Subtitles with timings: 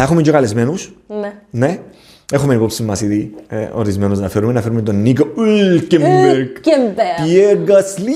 [0.00, 0.92] Θα έχουμε και καλεσμένους.
[1.20, 1.32] Ναι.
[1.50, 1.78] Ναι.
[2.32, 4.52] Έχουμε υπόψη μας ήδη ε, ορισμένους να φέρουμε.
[4.52, 6.36] Να φέρουμε τον Νίκο Ουλκεμπεργκ.
[6.38, 7.24] Ουλκεμπεργκ.
[7.24, 8.14] Πιέρ Γκασλί.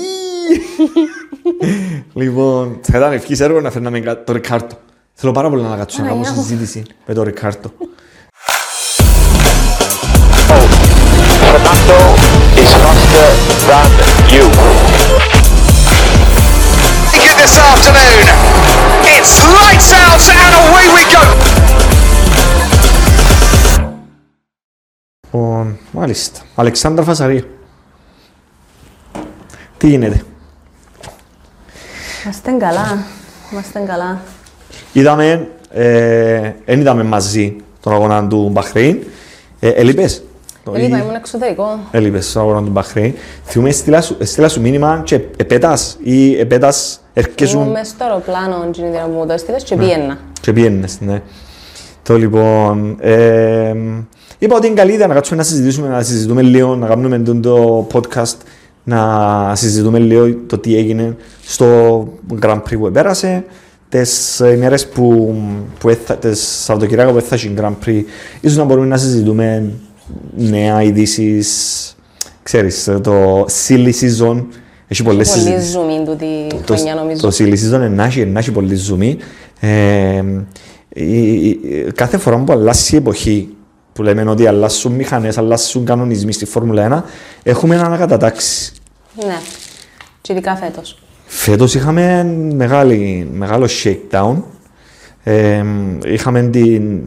[2.13, 4.75] λοιπόν, θα ήταν ευχής έργο να φέρναμε κα- το Ρικάρτο.
[5.13, 6.47] Θέλω πάρα πολύ να κάτσω να κάνω Παναγιά μου.
[6.47, 7.71] συζήτηση με το Ρικάρτο.
[11.41, 11.99] Fernando
[12.63, 13.29] is faster
[13.69, 13.89] than
[14.33, 14.45] you.
[17.23, 18.62] It this afternoon.
[19.23, 21.23] It's lights out and away we go.
[25.21, 26.39] Λοιπόν, μάλιστα.
[26.55, 27.43] Αλεξάνδρα Φασαρία.
[29.77, 30.23] Τι γίνεται;
[32.23, 32.97] Είμαστε καλά.
[33.51, 34.21] Είμαστε καλά.
[34.93, 38.97] Είδαμε, ε, εν είδαμε μαζί τον αγώνα του Μπαχρέιν.
[39.59, 40.23] Ε, ελείπες.
[40.63, 41.79] Το Έλειπα, ή- ήμουν εξωτερικό.
[41.91, 43.13] Έλειπες στον αγώνα του Μπαχρέιν.
[43.45, 48.69] Θυμούμαι, στείλα σου, στείλα σου μήνυμα και επέτας ή επέτας Ήμουν έρχεσουν μέσα στο αεροπλάνο
[48.71, 49.67] την ημέρα που μου το έστειλες Ναι.
[49.67, 50.17] και πιένα.
[50.41, 51.21] και πιένες, ναι.
[52.03, 53.73] Το λοιπόν, ε,
[54.39, 57.41] είπα ότι είναι καλή ιδέα να κάτσουμε να συζητήσουμε, να συζητούμε λίγο, να κάνουμε τον
[57.41, 58.35] το podcast,
[58.83, 62.07] να συζητούμε λίγο το τι έγινε στο
[62.41, 63.43] Grand Prix που πέρασε,
[63.89, 65.35] τις ημέρες που,
[65.79, 68.01] που έθα, τις Σαββατοκυριακά που έφτασε Grand Prix,
[68.41, 69.71] ίσως να μπορούμε να συζητούμε
[70.37, 71.95] νέα ειδήσεις,
[72.43, 74.43] ξέρεις, το silly season,
[74.93, 75.75] έχει πολλές Πολύ συζητήσεις.
[75.77, 76.25] zoom τούτη
[76.65, 77.21] Το, χρονιά νομίζω.
[77.29, 79.17] το silly season να έχει, να έχει πολύ ζουμί.
[79.59, 80.23] Ε,
[80.89, 83.55] η- η- κάθε φορά που αλλάσει η εποχή,
[83.93, 87.03] που λέμε ότι αλλάσουν μηχανές, αλλάσουν κανονισμοί στη Φόρμουλα 1,
[87.43, 88.71] έχουμε ένα ανακατατάξει.
[89.25, 89.37] Ναι.
[90.21, 90.97] Και ειδικά φέτος.
[91.25, 92.23] Φέτος είχαμε
[92.55, 94.35] μεγάλη, μεγάλο shakedown.
[95.23, 95.63] Ε,
[96.05, 97.01] είχαμε την,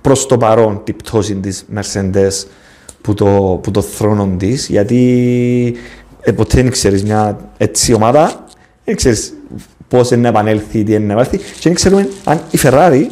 [0.00, 2.46] προς το παρόν την πτώση της Mercedes
[3.00, 5.74] που το, που το θρόνο της, γιατί
[6.20, 8.44] ε, ποτέ δεν ξέρεις μια έτσι ομάδα,
[8.84, 9.32] δεν ξέρεις
[9.88, 13.06] πώς είναι να επανέλθει, τι είναι να επανέλθει και δεν ξέρουμε αν η Ferrari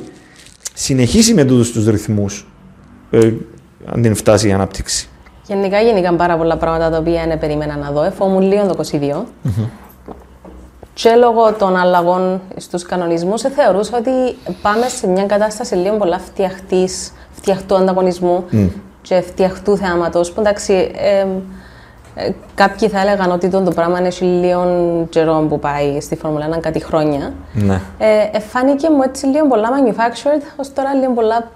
[0.74, 2.46] συνεχίσει με τούτους τους ρυθμούς
[3.10, 3.32] ε,
[3.86, 5.08] αν την φτάσει η ανάπτυξη.
[5.46, 8.02] Γενικά γενικά πάρα πολλά πράγματα τα οποία δεν περίμενα να δω.
[8.02, 9.24] Εφόμουν λίγο το 22.
[10.94, 14.10] Και λόγω των αλλαγών στους κανονισμούς, ε, θεωρούσα ότι
[14.62, 18.44] πάμε σε μια κατάσταση λίγο πολλά φτιαχτής, φτιαχτού ανταγωνισμού
[19.02, 20.32] και φτιαχτού θεάματος.
[20.32, 21.26] Που εντάξει, ε, ε,
[22.54, 24.64] κάποιοι θα έλεγαν ότι το, το πράγμα έχει λίγο
[25.10, 27.32] καιρό που πάει στη Φόρμουλα 1, κάτι χρόνια.
[27.52, 27.80] Ναι.
[27.98, 31.50] Ε, ε, φάνηκε μου έτσι λίγο πολλά manufactured, ως τώρα λίγο πολλά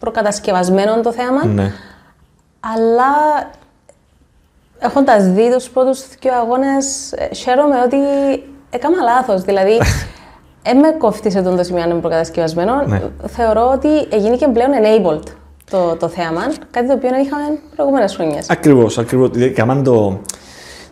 [0.00, 1.46] προκατασκευασμένο το θέαμα.
[1.46, 1.72] ναι.
[2.60, 3.12] Αλλά
[4.78, 7.96] έχοντα δει τους πρώτους δύο αγώνες, χαίρομαι ότι
[8.70, 9.42] έκανα λάθος.
[9.42, 9.80] Δηλαδή,
[10.62, 12.82] δεν με κόφτησε τον το σημείο αν είναι προκατασκευασμένο.
[12.86, 13.02] Ναι.
[13.26, 15.22] Θεωρώ ότι έγινε και πλέον enabled
[15.72, 16.40] το, το θέαμα,
[16.70, 17.44] κάτι το οποίο δεν είχαμε
[17.76, 18.50] προηγούμενες χρονιές.
[18.50, 19.30] Ακριβώς, ακριβώς.
[19.54, 20.20] Κάμαν το.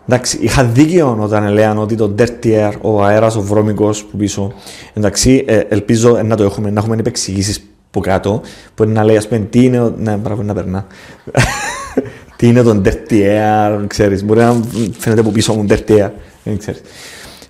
[0.07, 4.53] Εντάξει, είχα δίκαιο όταν έλεγαν ότι το dirty air, ο αέρας, ο βρώμικος που πίσω.
[4.93, 8.41] Εντάξει, ε, ελπίζω να το έχουμε, να έχουμε επεξηγήσεις που κάτω,
[8.75, 9.79] που είναι να λέει, ας πούμε, τι είναι.
[9.81, 10.85] ο- Ναι, μπράβο, να περνά.
[12.37, 14.23] τι είναι το dirty air, ξέρεις.
[14.25, 14.55] Μπορεί να
[14.97, 16.09] φαίνεται από πίσω μου dirty air,
[16.43, 16.81] δεν ξέρεις.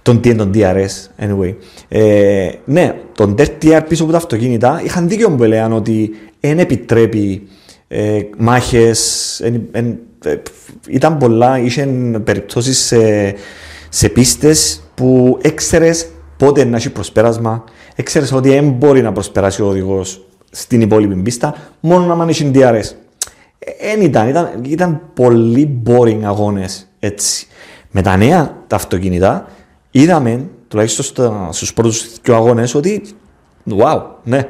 [0.01, 1.55] Τον τι είναι τον DRS, anyway.
[1.89, 6.59] Ε, ναι, τον dirty air πίσω από τα αυτοκίνητα είχαν δίκιο που έλεγαν ότι δεν
[6.59, 7.47] επιτρέπει
[7.87, 10.35] ε, μάχες, εν- εν- ε,
[10.87, 11.85] ήταν πολλά, είχε
[12.23, 13.33] περιπτώσεις σε,
[13.89, 16.07] σε πίστες που έξερες
[16.37, 17.63] πότε να έχει προσπέρασμα,
[17.95, 22.83] έξερες ότι δεν μπορεί να προσπεράσει ο οδηγός στην υπόλοιπη πίστα, μόνο να έχει DRS.
[23.81, 27.47] Δεν ήταν, ήταν, ήταν πολύ boring αγώνες έτσι.
[27.91, 29.47] Με τα νέα τα αυτοκίνητα
[29.91, 33.01] είδαμε, τουλάχιστον στα, στους πρώτους δύο αγώνες, ότι
[33.69, 34.47] wow, ναι,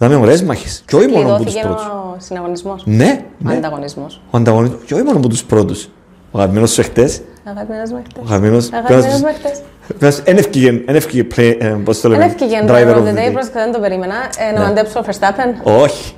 [0.00, 0.82] είδαμε ωραίες μάχες.
[0.86, 1.86] Και όχι μόνο από τους Κλειδώθηκε πρώτους.
[1.86, 2.82] ο συναγωνισμός.
[2.86, 3.54] Ναι, Ο ναι.
[3.56, 4.20] ανταγωνισμός.
[4.30, 5.88] Ο ανταγωνισμός, και όχι μόνο από τους πρώτους.
[6.30, 8.20] Ο αγαπημένος σου εχθές, Αγαπημένε με χτε.
[8.20, 8.68] ο αγαπημένος...
[8.72, 9.58] Αγαπημένε με χτε.
[9.98, 12.98] Πέρας- Εν ευκήγε, εν ευκήγε play, ε, πώς το λέμε, Δεν έφυγε driver driver of
[12.98, 13.32] of the day, day.
[13.32, 14.14] πρόσεχε δεν το περίμενα.
[14.48, 14.64] Ε, να Ναι.
[14.64, 15.60] μαντέψω ο Verstappen.
[15.82, 16.14] Όχι,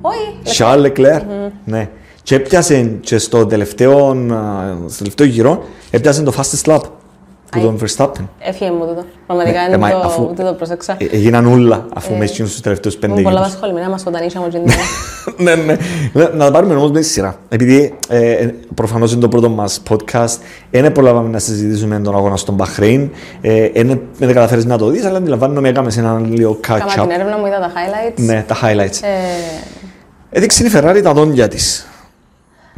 [0.00, 0.58] Όχι.
[0.58, 1.22] Charles Leclerc,
[1.64, 1.88] ναι.
[2.22, 4.14] Και έπιασε και στο τελευταίο, α,
[4.88, 6.80] στο τελευταίο γύρο, έπιασε το fastest lap
[7.60, 7.62] που Αι.
[7.62, 8.24] τον Verstappen.
[8.38, 9.04] Έφυγε μου τούτο.
[9.26, 10.96] Πραγματικά Ναι, είναι ε, μα το, αφού- δεν το πρόσεξα.
[10.98, 13.52] Ε, Έγιναν όλα αφού μέσα στους τελευταίους πέντε Ήμουν πολλά γύρους.
[13.54, 14.60] απασχολημένα μας όταν είχαμε την
[15.44, 15.76] ναι, ναι.
[16.12, 17.36] Να- Να τα πάρουμε όμως με τη σειρά.
[17.48, 20.36] Επειδή ε, ε, προφανώς είναι το πρώτο μας podcast,
[20.70, 23.10] δεν προλάβαμε να συζητήσουμε τον αγώνα στον Μπαχρέιν.
[23.40, 27.00] Ε, δεν δεν καταφέρεις να το δεις, αλλά αντιλαμβάνομαι έκαμε σε ένα λίγο Κάμα catch-up.
[27.02, 28.14] την έρευνα μου, είδα τα highlights.
[28.24, 28.98] Ναι, τα highlights.
[29.02, 29.08] Ε,
[30.30, 31.86] Έδειξε η Ferrari τα δόντια της.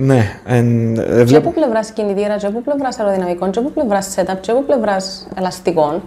[0.00, 1.48] Ναι, εν, ε, και βλέπω.
[1.48, 6.02] από πλευράς κινητήρα, και από πλευράς αεροδυναμικών, και από πλευράς setup, και από πλευράς ελαστικών.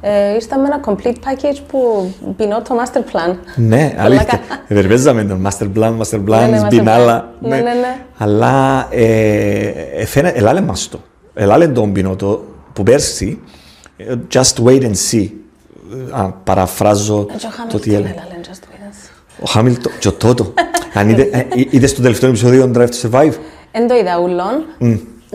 [0.00, 3.34] Ε, ήρθα με ένα complete package που πεινώ το master plan.
[3.56, 4.40] Ναι, αλήθεια.
[4.68, 7.28] Ευερβέζαμε τον master plan, master plan, Ναι, ναι, master σπινάλα.
[7.42, 7.46] plan.
[7.48, 7.96] Ναι, ναι, ναι.
[8.18, 11.00] Αλλά ε, ε, φαίνεται, ελάλε μας το.
[11.34, 13.40] Ελάλε τον πινότο που πέρσι,
[13.96, 15.28] ε, just wait and see.
[16.10, 18.12] αν παραφράζω Και ο το τι Χάμιλτον έλεγε.
[18.12, 19.10] έλα, λένε, just wins.
[19.40, 20.52] Ο Χάμιλτον και ο Τότο.
[20.94, 23.32] Αν είδε- ε, ε, είδες το τελευταίο επεισόδιο Drive to Survive;
[23.72, 24.64] Εν το είδα ούλον.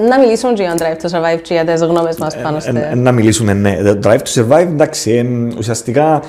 [0.10, 2.60] Να μιλήσουμε και για τον Drive to Survive και για τις γνώμες μας πάνω Ε,
[2.60, 2.72] στο...
[2.78, 3.76] ε, να μιλήσουμε, ναι.
[3.94, 6.22] Το Drive to Survive, εντάξει, ε, ουσιαστικά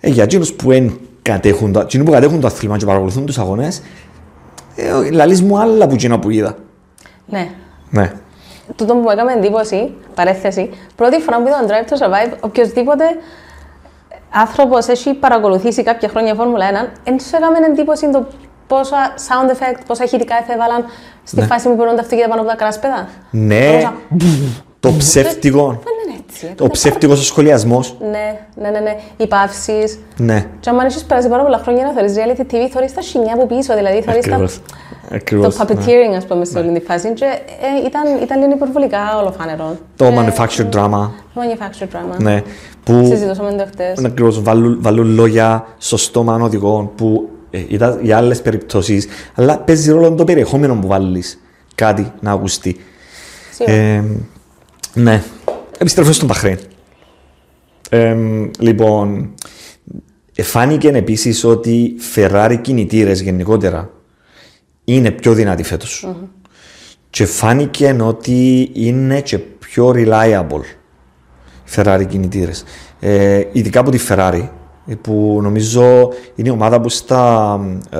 [0.00, 3.38] ε, για εκείνους που εν κατέχουν, το- εκείνοι που κατέχουν το αθλήμα και παρακολουθούν τους
[3.38, 3.82] αγώνες,
[4.76, 6.56] ε, λαλείς μου άλλα που εκείνα που είδα.
[7.26, 7.48] Ναι.
[7.90, 8.12] Ναι.
[8.76, 13.04] Τούτο που μου έκανε εντύπωση, παρέθεση, πρώτη φορά που είδα τον Drive to Survive, οποιοδήποτε
[14.32, 18.26] άνθρωπος έχει παρακολουθήσει κάποια χρόνια Φόρμουλα 1, δεν σου έκαμε εντύπωση το
[18.66, 18.96] πόσα
[19.28, 20.84] sound effect, πόσα ηχητικά εφέβαλαν
[21.24, 23.08] στη φάση που περνούν τα αυτοκίνητα πάνω από τα κράσπεδα.
[23.30, 23.94] Ναι, Πόσα-
[24.80, 26.52] το ψεύτικο, Δεν είναι έτσι.
[26.56, 27.96] το ψεύτικος ο σχολιασμός.
[28.00, 28.96] Ναι, ναι, ναι, ναι.
[29.16, 29.98] Οι παύσεις.
[30.16, 33.34] Ναι, Και αν έχεις περάσει πάρα πολλά χρόνια να θεωρείς reality TV, θεωρείς τα σινιά
[33.34, 34.48] από πίσω, δηλαδή θεωρείς τα...
[35.10, 35.56] ακριβώς.
[35.56, 35.86] Το Ακριβώς.
[35.86, 35.92] ναι.
[36.12, 37.12] puppeteering, ας πούμε, σε όλη τη φάση.
[37.12, 39.76] Και ε, ήταν, ήταν λίγο υπερβολικά ολοφάνερο.
[39.96, 42.18] Το Ε, manufactured drama, Το manufactured drama.
[42.18, 42.42] ναι,
[42.84, 43.98] που Συζητούσαμε το χτες.
[44.00, 49.58] Ναι, ακριβώς, βάλουν, βάλουν λόγια στο στόμα οδηγών που ε, ήταν για άλλες περιπτώσεις, αλλά
[49.58, 51.40] παίζει ρόλο το περιεχόμενο που βάλεις
[51.74, 52.76] κάτι να ακουστεί.
[53.52, 53.76] Σίγουρα.
[53.76, 54.04] Ε,
[54.94, 55.22] ναι.
[55.78, 56.58] Επιστρέφω στον Παχρέν.
[57.90, 58.16] Ε,
[58.58, 59.30] λοιπόν,
[60.42, 63.90] φάνηκε επίσης ότι Ferrari κινητήρες γενικότερα
[64.94, 66.08] είναι πιο δυνατοί φέτος.
[67.10, 70.62] Και φάνηκε ότι είναι και πιο reliable
[71.64, 72.64] οι Ferrari κινητήρες.
[73.00, 74.48] Ε, ειδικά από τη Ferrari,
[75.00, 77.98] που νομίζω είναι η ομάδα που στα, ε,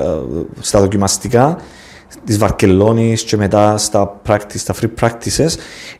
[0.59, 1.57] στα δοκιμαστικά
[2.25, 5.49] της Βαρκελόνης και μετά στα, practice, στα free practices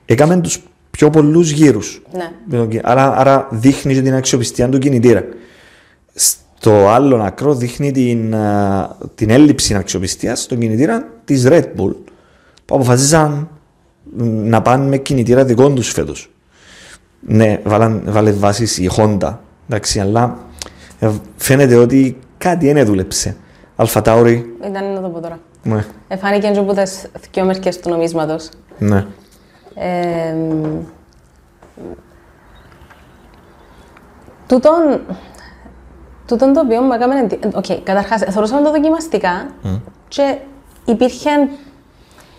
[0.06, 2.02] έκαμε τους πιο πολλούς γύρους.
[2.48, 2.80] Ναι.
[2.84, 5.24] Άρα, άρα δείχνει και την αξιοπιστία του κινητήρα.
[6.62, 11.96] Στο άλλο άκρο δείχνει την, α, την έλλειψη αξιοπιστίας στον κινητήρα της Red Bull
[12.66, 13.50] που αποφασίζαν
[14.18, 16.32] μ, να πάνε με κινητήρα δικών τους φέτος.
[17.20, 19.36] Ναι, βάλαν, βάλε βάσεις η Honda.
[19.68, 20.38] Εντάξει, αλλά
[21.00, 23.36] ε, φαίνεται ότι κάτι δεν δούλεψε.
[23.76, 25.40] Αλφα Τάουρι, Ήταν να το πω τώρα.
[25.64, 28.50] ναι, Εφάνηκε και από τις δυο μερικές του νομίσματος.
[28.78, 29.06] ναι.
[29.76, 30.36] Ε,
[34.48, 35.02] τούτον,
[36.30, 37.16] τούτον το οποίο μου έκαμε...
[37.20, 39.48] εντι- Οκ, καταρχάς, θωρούσαμε τα δοκιμαστικά
[40.08, 40.36] και
[40.86, 41.30] υπήρχε,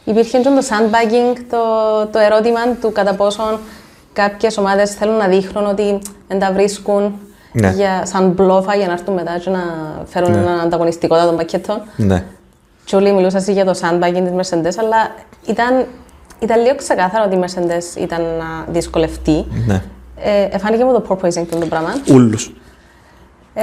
[0.04, 1.58] υπήρχε και το sandbagging, το,
[2.12, 3.58] το ερώτημα του κατά πόσον
[4.12, 5.98] κάποιες ομάδες θέλουν να δείχνουν ότι
[6.28, 7.14] δεν τα βρίσκουν
[7.52, 7.70] Ναι.
[7.70, 9.60] για, σαν μπλόφα για να έρθουν μετά και να
[10.06, 11.82] φέρουν έναν ανταγωνιστικότητα των πακέτων.
[11.96, 12.24] ναι.
[12.84, 15.14] Και όλοι μιλούσαν για το sandbagging της Mercedes, αλλά
[15.46, 15.86] ήταν,
[16.38, 19.44] ήταν λίγο ξεκάθαρο ότι η Mercedes ήταν να δυσκολευτεί.
[19.66, 19.82] ναι.
[20.22, 21.88] Ε, εφάνηκε με το porpoising το πράγμα.
[22.12, 22.52] Ούλους.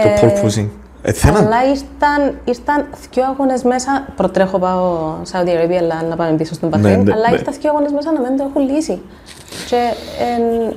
[0.01, 0.67] Το Ε, porpoising.
[1.01, 4.07] Ε, θέλαν- Αλλά ήρθαν, ήρθαν δύο αγώνες μέσα.
[4.15, 7.01] Προτρέχω πάω Saudi Arabia, αλλά να πάμε πίσω στον Παχρέν.
[7.03, 7.35] ναι, αλλά ναι.
[7.35, 9.01] ήρθαν δύο αγώνες μέσα να μην το έχουν λύσει.
[9.69, 9.75] Και
[10.35, 10.75] εν,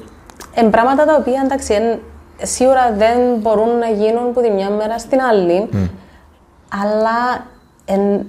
[0.54, 1.98] εν πράγματα τα οποία εντάξει, εν,
[2.42, 5.68] σίγουρα δεν μπορούν να γίνουν από τη μια μέρα στην άλλη.
[6.82, 7.44] Αλλά
[7.84, 8.26] εν,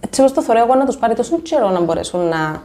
[0.00, 2.62] έτσι όπως το θεωρώ εγώ να τους πάρει τόσο καιρό να μπορέσουν να,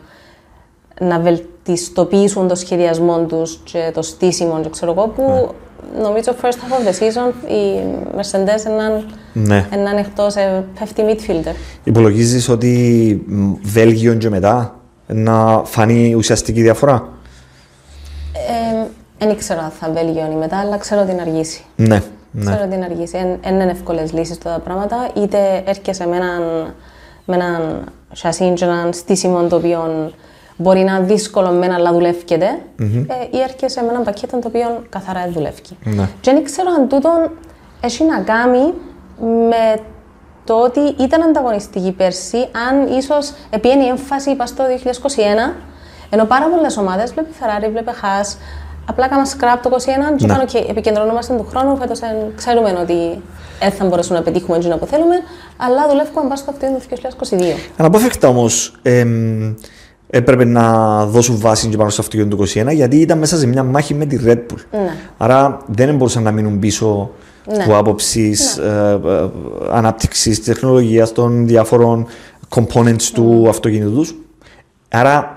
[1.00, 5.54] να βελτιστοποιήσουν το σχεδιασμό τους και το στήσιμο και ξέρω εγώ που
[6.02, 7.82] νομίζω first half of the season η
[8.18, 9.68] Mercedes έναν, Ναι.
[9.72, 11.56] έναν εκτός ε, πέφτει midfielder.
[11.84, 14.76] Υπολογίζεις ότι μ, Βέλγιο και μετά
[15.08, 17.08] να φανεί ουσιαστική διαφορά;
[18.34, 18.86] Ε,
[19.18, 21.64] δεν ήξερα αν θα βελγιώνει μετά, αλλά ξέρω ότι είναι αργήσει.
[21.76, 22.02] Ναι,
[22.32, 22.46] ναι.
[22.52, 23.18] Ξέρω ότι είναι αργήσει.
[23.42, 25.10] Δεν είναι εύκολες λύσεις τα πράγματα.
[25.18, 26.74] Είτε έρχεσαι με έναν,
[27.26, 30.12] με έναν σασί και έναν στήσιμο το οποίο
[30.58, 32.46] μπορεί να είναι δύσκολο μεν αλλά δουλεύκεται,
[32.80, 35.62] ε, ή έρχεσαι με έναν πακέτο το οποίο καθαρά δεν δουλεύει.
[35.84, 36.10] Ναι.
[36.22, 37.10] Και δεν ξέρω αν τούτο
[37.82, 38.74] έχει να κάνει
[39.50, 39.82] με
[40.46, 45.54] το ότι ήταν ανταγωνιστική πέρσι, αν ίσως επίενει η έμφαση πα στο 2021,
[46.10, 48.38] ενώ πάρα πολλές ομάδες, βλέπει Ferrari, βλέπει Haas,
[48.90, 50.34] απλά κάναμε scrap το 2021 και Ναι.
[50.34, 51.78] είπαν: OK, επικεντρωνόμαστε του χρόνου.
[51.78, 52.00] Φέτος
[52.36, 53.22] ξέρουμε ότι
[53.60, 55.16] δεν θα μπορέσουμε να πετύχουμε έτσι που θέλουμε,
[55.58, 56.86] αλλά δουλεύουμε πάνω στο αυτοκίνητο του
[57.30, 57.58] 2022.
[57.78, 58.76] Αναπόφευκτα όμως
[60.16, 63.64] έπρεπε να δώσουν βάση και πάνω στο αυτοκίνητο του 2021 γιατί ήταν μέσα σε μια
[63.64, 64.58] μάχη με τη Red Bull.
[64.72, 64.90] Ναι.
[65.18, 67.10] Άρα δεν μπορούσαν να μείνουν πίσω
[67.58, 67.64] Ναι.
[67.64, 69.30] από άποψης ε, ε,
[69.72, 72.06] ανάπτυξης τεχνολογίας των διάφορων
[72.56, 74.16] components του αυτοκίνητου τους.
[74.90, 75.36] Άρα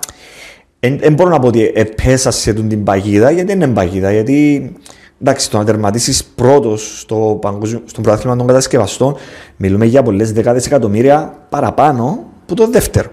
[0.80, 4.12] δεν μπορώ να πω ότι επέσα σε τούτη την παγίδα γιατί δεν είναι παγίδα.
[4.12, 4.72] Γιατί
[5.20, 9.14] εντάξει, το να τερματίσεις πρώτος στο, παγκόσμιο- στο πρωτάθλημα των κατασκευαστών,
[9.56, 13.08] μιλούμε για πολλές δεκάδες εκατομμύρια παραπάνω που το δεύτερο.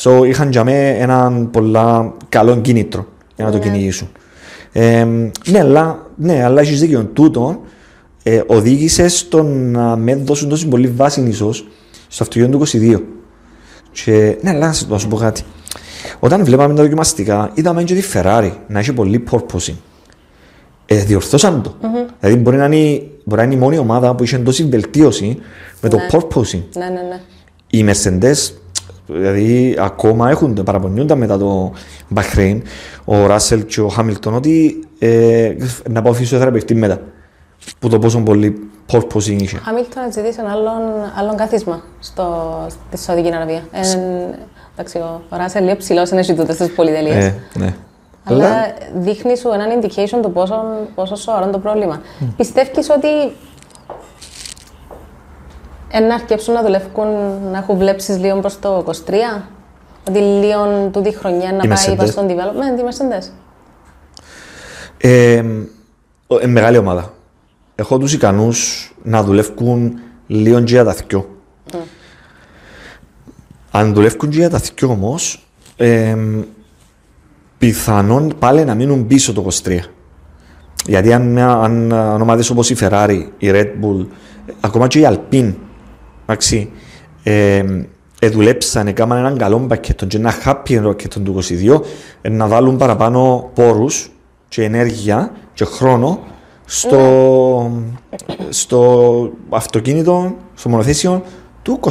[0.00, 4.08] So, είχαν για μένα έναν πολλά καλό κίνητρο για να το κυνηγήσουν.
[4.72, 5.04] Ε,
[5.50, 7.04] ναι, αλλά, ναι, αλλά έχεις δίκιο.
[7.04, 7.58] Τούτον
[8.22, 11.66] ε, οδήγησε στο να με δώσουν τόσο πολύ βάση ίσως
[12.08, 13.00] στο αυτοκίνητο του 22.
[13.92, 15.42] Και, ναι, αλλά να σου- να σου πω κάτι.
[16.18, 19.74] Όταν βλέπαμε τα δοκιμαστικά, είδαμε και τη Ferrari να έχει πολύ porpoising.
[20.86, 21.74] ε, διορθώσαν το.
[22.20, 25.38] Δηλαδή μπορεί να, είναι, μπορεί να είναι η μόνη ομάδα που είχε τόση βελτίωση
[25.80, 26.06] με το Ναι.
[26.10, 26.62] porpoising.
[26.76, 27.20] Ναι, ναι, ναι.
[27.70, 28.52] Οι Mercedes
[29.06, 31.72] δηλαδή ακόμα έχουν, παραπονιούνται μετά το
[32.14, 32.60] Bahrain,
[33.04, 35.54] ο Ράσελ και ο Χάμιλτον ότι ε,
[35.90, 37.00] να πάω φυσιοθεραπευτή μετά.
[37.78, 39.56] Που το πόσο πολύ porpoising είχε.
[39.56, 40.82] Ο Χάμιλτον να ζητήσει ένα άλλον,
[41.18, 43.62] άλλον καθίσμα στο, στη Σαουδική Αραβία.
[43.70, 43.82] Ε,
[44.76, 47.24] εντάξει, ο Ράσελ είναι ψηλός, είναι τούτες στις πολυτελείες.
[47.24, 47.74] Ε, ναι.
[48.24, 48.48] Αλλά
[48.94, 52.00] δείχνει σου έναν indication του πόσο, πόσο σοβαρό είναι το πρόβλημα.
[52.36, 53.08] Πιστεύεις ότι
[55.90, 57.06] εν να αρκέψουν να δουλεύουν,
[57.50, 59.42] να έχουν βλέψεις λίγο προς το 23?
[60.08, 61.96] Ότι λίγο τούτη χρονιά να Οι πάει Mercedes.
[61.96, 63.30] προς τον development, οι Mercedes.
[64.98, 65.42] Ε,
[66.26, 67.12] ο- ε, μεγάλη ομάδα.
[67.74, 71.28] Έχω τους ικανούς να δουλεύουν λίγο και για τα δυο.
[73.70, 76.16] Αν δουλεύουν και για τα δυο όμως, ε,
[77.58, 79.80] πιθανόν πάλι να μείνουν πίσω το 23.
[80.86, 84.06] Γιατί αν, μια, αν αν ομάδες όπως η Ferrari, η Red Bull,
[84.46, 85.54] ε, ακόμα και η Alpine,
[86.26, 86.70] εντάξει,
[87.22, 87.64] ε,
[88.18, 91.80] ε, δουλέψαν, έκαναν έναν καλό πακέτο και ένα happy πακέτο του 22,
[92.20, 94.10] ε, να βάλουν παραπάνω πόρους
[94.48, 96.20] και ενέργεια και χρόνο
[96.64, 97.70] στο,
[98.48, 101.22] στο αυτοκίνητο, στο μονοθέσιο
[101.62, 101.90] του 23.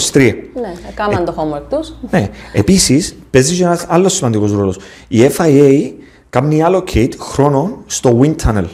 [0.54, 1.94] Ναι, έκαναν το homework τους.
[2.10, 2.30] Ναι.
[2.54, 4.78] Επίσης, παίζει και ένας άλλος σημαντικός ρόλος.
[5.08, 5.92] Η FIA
[6.30, 8.66] κάνει allocate χρόνο στο wind tunnel.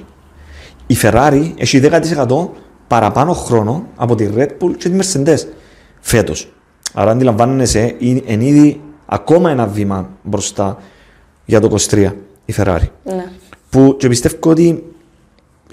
[0.87, 2.49] Η Ferrari έχει 10%
[2.91, 5.37] παραπάνω χρόνο από τη Red Bull και τη Mercedes
[5.99, 6.51] φέτος.
[6.93, 10.77] Άρα αντιλαμβάνεσαι, είναι εν ήδη ακόμα ένα βήμα μπροστά
[11.45, 12.11] για το 23
[12.45, 12.87] η Ferrari.
[13.03, 13.25] Ναι.
[13.69, 14.83] Που και πιστεύω ότι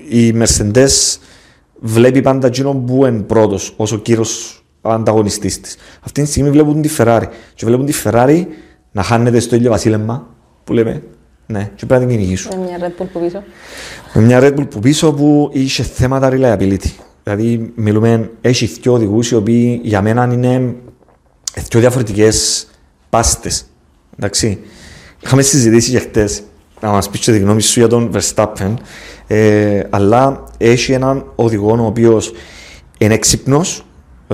[0.09, 1.17] η Mercedes
[1.81, 5.77] βλέπει πάντα εκείνο που είναι πρώτος, ως ο κύριος ανταγωνιστής της.
[6.01, 7.27] Αυτή τη στιγμή βλέπουν τη Ferrari.
[7.55, 8.45] Και βλέπουν τη Ferrari
[8.93, 10.27] να χάνεται στο ίδιο βασίλεμα
[10.65, 11.03] που λέμε.
[11.47, 12.59] Ναι, και πρέπει να την κυνηγήσουν.
[12.59, 13.43] Με μια Red Bull που πίσω.
[14.15, 16.91] Με μια Red Bull που πίσω που είχε θέματα reliability.
[17.29, 20.75] Δηλαδή, μιλούμε, έχει δύο οδηγούς οι οποίοι για μένα είναι
[21.69, 22.67] δύο διαφορετικές
[23.11, 23.65] πάστες.
[24.17, 24.59] Εντάξει.
[25.25, 26.43] Είχαμε συζητήσει και χτες
[26.81, 28.75] να μας πεις και τη γνώμη σου για τον Verstappen.
[29.27, 32.33] Ε, αλλά έχει έναν οδηγό ο οποίος
[32.99, 33.85] είναι έξυπνος.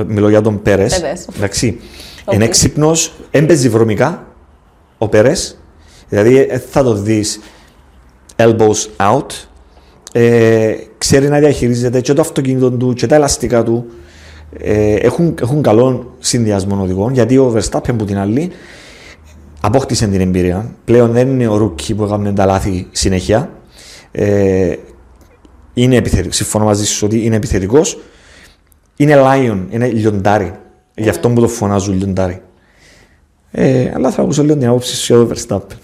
[0.06, 1.00] Μιλώ για τον Πέρες.
[1.00, 1.26] Πέρες.
[1.36, 1.80] Εντάξει.
[2.24, 2.34] Οκ.
[2.34, 2.92] Είναι έξυπνο,
[3.30, 4.26] έμπαιζε βρωμικά
[4.98, 5.58] ο Πέρες.
[6.08, 7.40] Δηλαδή, ε, θα το δεις
[8.36, 9.26] elbows out.
[10.16, 13.87] Ε, ξέρει να διαχειρίζεται και το αυτοκίνητο του και τα ελαστικά του.
[14.59, 18.50] Ε, έχουν, έχουν καλό συνδυασμό οδηγών γιατί ο Verstappen που την άλλη
[19.61, 20.75] απόκτησε την εμπειρία.
[20.85, 23.50] Πλέον δεν είναι ο rookie που έκαμε τα λάθη συνέχεια.
[24.12, 24.75] Ε,
[25.75, 26.37] είναι επιθετικός.
[26.37, 27.99] Συμφωνώ μαζί σου ότι είναι επιθετικός.
[28.97, 30.52] Είναι lion, είναι λιοντάρι.
[30.94, 32.42] Γι' αυτό που το φωνάζουν λιοντάρι.
[33.50, 35.76] Ε, αλλά θα ακούσω λίγο την άποψη σου για τον Verstappen.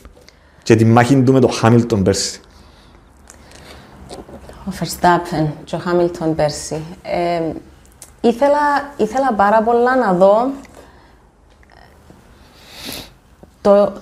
[0.63, 2.41] Και τη μάχη του με τον Hamilton πέρσι.
[4.67, 6.83] Ο Verstappen και ο Hamilton πέρσι.
[7.02, 7.43] Ε,
[8.21, 10.50] ήθελα, ήθελα πάρα πολλά να δω
[13.61, 13.93] το,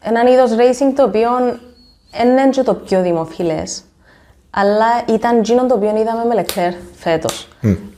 [0.00, 1.28] έναν είδος racing το οποίο
[2.10, 3.82] δεν είναι και το πιο δημοφιλές,
[4.50, 7.48] αλλά ήταν εκείνο το οποίο είδαμε με Leclerc φέτος,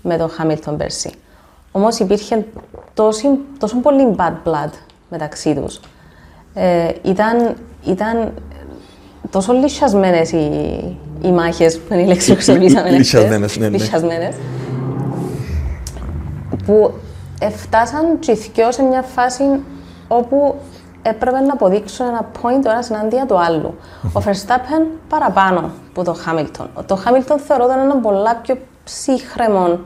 [0.03, 1.11] με τον Hamilton πέρσι.
[1.73, 2.47] Όμως υπήρχε
[2.95, 4.71] τόση, τόσο πολύ bad blood
[5.09, 5.81] μεταξύ τους.
[6.55, 8.33] Ε, ήταν, ήταν
[9.31, 12.91] τόσο λυσιασμένες οι, οι μάχες, που είναι η λέξη που χρησιμοποιήσαμε.
[12.91, 13.77] Λυσιασμένες, ναι, ναι.
[13.77, 14.35] Λυσιασμένες.
[16.67, 16.93] Που
[17.57, 19.43] φτάσαν και οι δυο σε μια φάση
[20.09, 20.55] όπου
[21.03, 23.75] έπρεπε να αποδείξουν ένα point το ένας εναντία του άλλου.
[24.13, 26.67] Ο Verstappen παραπάνω από το Hamilton.
[26.87, 29.79] Το Hamilton θεωρώ ότι είναι ένα πολλά πιο ψύχρεμο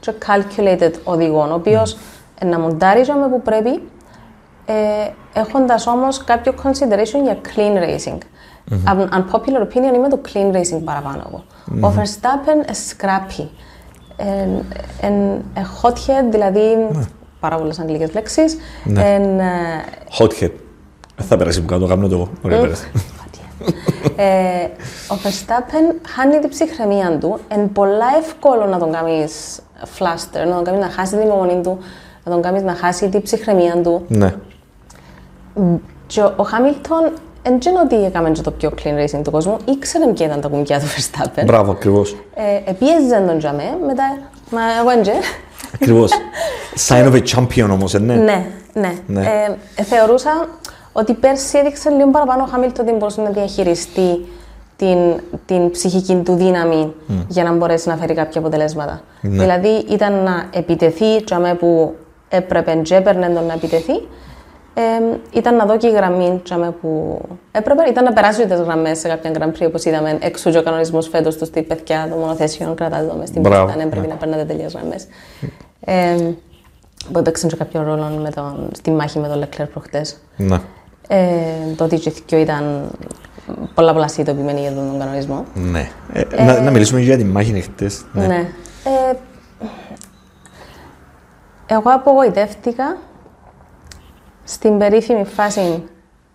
[0.00, 1.96] και calculated οδηγό, ο οποίος
[2.44, 3.82] να μοντάριζε με που πρέπει,
[4.66, 4.72] ε,
[5.32, 8.18] έχοντας όμως κάποιο consideration για clean racing.
[8.70, 11.44] Un- Unpopular opinion είμαι το clean racing παραπάνω εγώ.
[11.88, 13.46] Ο Verstappen είναι scrappy.
[15.02, 15.42] Είναι
[15.82, 16.88] hothead, δηλαδή
[17.40, 18.56] πάρα πολλές αγγλικές λέξεις.
[18.96, 19.84] Εν, ε,
[20.18, 20.50] Hothead.
[21.16, 22.28] Δεν θα περάσει που κάτω, κάνω το εγώ.
[22.44, 22.90] Ωραία, πέρασε.
[24.16, 24.64] ε,
[25.12, 27.38] ο Verstappen χάνει την ψυχραιμία του.
[27.54, 29.60] Είναι πολλά εύκολο να τον κάνεις
[29.98, 31.78] fluster, να τον κάνεις να χάσει την υπομονή του,
[32.24, 34.04] να τον κάνεις να χάσει την ψυχραιμία του.
[34.08, 34.34] Ναι.
[36.06, 37.12] Και ο Χάμιλτον
[37.46, 40.48] δεν είναι ότι έκαμε και το πιο clean racing του κόσμου, ήξερε ποια ήταν τα
[40.48, 41.42] κουμπιά του Verstappen.
[41.44, 42.16] Μπράβο, ακριβώς.
[42.34, 44.18] Ε, επίεζε τον για μέ, μετά,
[44.50, 45.12] μα εγώ έντζε.
[45.74, 46.10] Ακριβώς.
[46.88, 48.14] Sign of a champion όμως, ναι.
[48.14, 48.92] Ναι, ναι.
[49.06, 49.20] Ναι.
[49.20, 50.48] Ε, ε, θεωρούσα
[50.92, 54.26] ότι πέρσι έδειξε λίγο παραπάνω ο Χάμιλτον ότι μπορούσε να διαχειριστεί
[54.76, 54.98] την,
[55.46, 56.92] την ψυχική του δύναμη
[57.28, 59.00] για να μπορέσει να φέρει κάποια αποτελέσματα.
[59.20, 61.94] Δηλαδή ήταν να επιτεθεί τζαμέ που
[62.28, 63.92] έπρεπε και έπαιρνε τον να επιτεθεί
[64.78, 67.20] Ε, ήταν να δω και η γραμμή τζάμε που
[67.52, 67.82] έπρεπε.
[67.88, 70.18] Ήταν να περάσει τι γραμμές σε κάποια Grand Prix, όπως είδαμε.
[70.20, 73.64] Εξού και ο κανονισμός φέτος του στη παιδιά των μονοθέσεων κρατάτε εδώ με στην Μπράβο,
[73.66, 73.84] πίστα.
[73.84, 74.12] Ναι, πρέπει ναι.
[74.12, 75.06] να παίρνετε τελειώ γραμμές.
[75.80, 76.16] Ε,
[77.12, 80.16] που έπαιξαν και κάποιο ρόλο με τον, στη μάχη με τον Leclerc προχτές.
[80.36, 80.60] Ναι.
[81.08, 81.20] Ε,
[81.76, 82.90] το ότι και οι δυο ήταν
[83.74, 85.44] πολλαπλασιοποιημένοι για τον κανονισμό.
[85.54, 85.88] Ναι.
[86.12, 88.04] Ε, να, να μιλήσουμε για τη μάχη χτες.
[88.12, 88.48] Ναι.
[88.84, 89.16] Ε,
[91.66, 92.96] εγώ απογοητεύτηκα
[94.46, 95.82] στην περίφημη φάση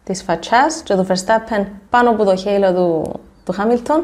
[0.04, 4.04] της φατσάς και του Verstappen πάνω από το χέιλο του, του χαμιλτον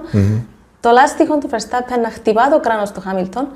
[0.79, 3.47] Το λάστιχο του Verstappen να χτυπά το κράνος του Χάμιλτον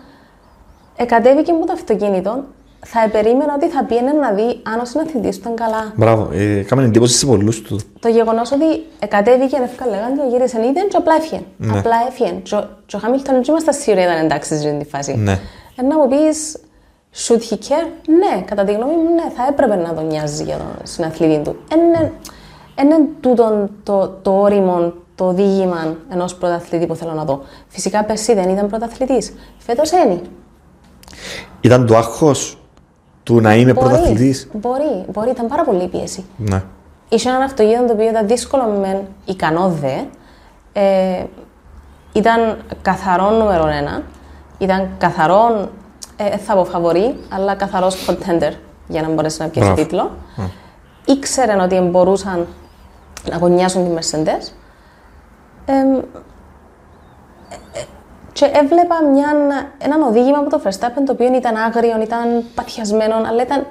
[0.96, 2.43] εκατέβηκε μου το αυτοκίνητο
[2.86, 5.93] θα περίμενα ότι θα πήγαινε να δει αν ο συναθητής του ήταν καλά.
[5.96, 6.29] Μπράβο.
[6.34, 7.79] Ε, Κάμε εντύπωση σε πολλούς του.
[8.00, 8.65] Το γεγονός ότι
[9.00, 11.41] εκατέβηκε εύκολα λέγανε και γύρισε είδε και απλά έφυγε.
[11.58, 11.77] Ναι.
[11.79, 12.31] Απλά έφυγε.
[12.43, 15.15] Και ο- Και ο Χάμιλτον δεν ήμασταν σίγουροι ήταν εντάξει σε αυτή τη φάση.
[15.17, 15.39] Ναι.
[15.75, 16.58] Ε, να μου πεις,
[17.15, 17.88] should he care?
[18.08, 21.56] Ναι, κατά τη γνώμη μου, ναι, θα έπρεπε να τον νοιάζει για τον συναθλητή του.
[21.75, 22.12] Είναι,
[22.82, 27.41] είναι τούτο το, το όριμο, το οδήγημα ενός πρωταθλητή που θέλω να δω.
[27.68, 29.34] Φυσικά πέρσι δεν ήταν πρωταθλητής.
[29.58, 30.22] Φέτος είναι.
[31.62, 32.58] Ήταν το άγχος
[33.24, 36.25] του να είμαι πρωταθλητής; Μπορεί, μπορεί, ήταν πάρα πολύ η πίεση.
[36.38, 36.63] Ναι.
[37.10, 39.98] Είχε έναν αυτοκίνητο το οποίο ήταν δύσκολο μεν, ικανό δε.
[40.74, 41.24] Ε,
[42.13, 44.03] ήταν καθαρό νούμερο ένα.
[44.58, 45.70] Ήταν καθαρό,
[46.31, 48.51] ε, θα πω φαβορή, αλλά καθαρός contender
[48.87, 49.83] για να μπορέσει να πιάσει Μπράβο.
[49.83, 50.11] τίτλο.
[51.05, 52.47] Ήξεραν ότι μπορούσαν
[53.29, 54.51] να γωνιάσουν τη Mercedes.
[55.65, 56.01] Ε, ε,
[58.33, 59.27] και έβλεπα μια,
[59.77, 63.65] έναν οδήγημα από το Verstappen το οποίο ήταν άγριο, ήταν παθιασμένο, αλλά ήταν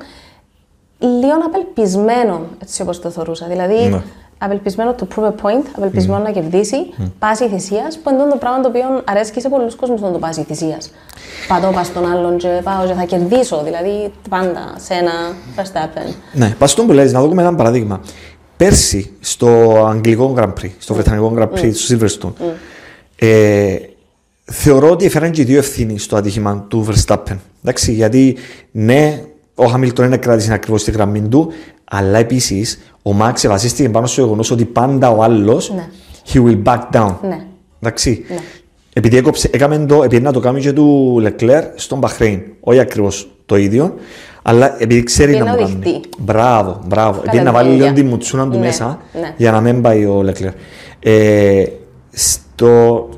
[0.99, 3.47] λίγο απελπισμένο, έτσι όπως το θεωρούσα.
[3.47, 4.02] Δηλαδή, Ναι.
[4.43, 6.77] Απελπισμένο to prove a point, απελπισμένο να κερδίσει,
[7.19, 10.43] πάση θυσίας, που είναι το πράγμα το οποίο αρέσκει σε πολλούς κόσμους να το πάση
[10.43, 10.91] θυσίας.
[11.49, 15.13] Πατώ πας στον άλλον και πάω και θα κερδίσω, δηλαδή πάντα σε ένα
[15.57, 16.15] Verstappen.
[16.33, 18.01] Ναι, πας στον που λες, να δούμε ένα παράδειγμα.
[18.57, 19.49] Πέρσι, στο
[19.87, 22.33] Αγγλικό Grand Prix, στο Βρετανικό Grand Prix, στο Silverstone,
[23.17, 23.77] ε,
[24.45, 27.37] θεωρώ ότι έφεραν και οι δύο ευθύνη στο ατύχημα του Verstappen.
[27.63, 28.37] Εντάξει, γιατί
[28.71, 29.23] ναι,
[29.55, 31.53] ο Χαμίλτον είναι κράτησε ακριβώς τη γραμμή του,
[31.93, 35.89] αλλά επίσης ο Μάξ βασίστηκε πάνω στο γεγονός ότι πάντα ο άλλος Ναι.
[36.33, 37.15] he will back down.
[37.23, 37.41] Ναι.
[37.81, 38.25] Εντάξει.
[38.29, 38.37] Ναι.
[38.93, 42.41] Επειδή έκοψε, έκαμε το, επειδή να το κάνει και του Λεκλέρ στον Μπαχρέιν.
[42.61, 43.95] Όχι ακριβώς το ίδιο,
[44.43, 45.73] αλλά επειδή ξέρει Πήγε να να μου κάνει.
[45.85, 46.09] οδηγτεί.
[46.19, 47.19] Μπράβο, μπράβο.
[47.19, 47.93] Επειδή να την βάλει λίγο ίδια.
[47.93, 49.35] τη μουτσούνα του Ναι, μέσα ναι.
[49.37, 50.53] για να μην πάει ο Λεκλέρ.
[51.00, 51.65] Ε,
[52.11, 53.09] στο,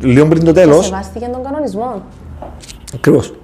[0.00, 0.82] ε, λίγο πριν το τέλο.
[0.82, 2.02] Σεβάστηκε τον κανονισμό.
[2.94, 3.34] Ακριβώς.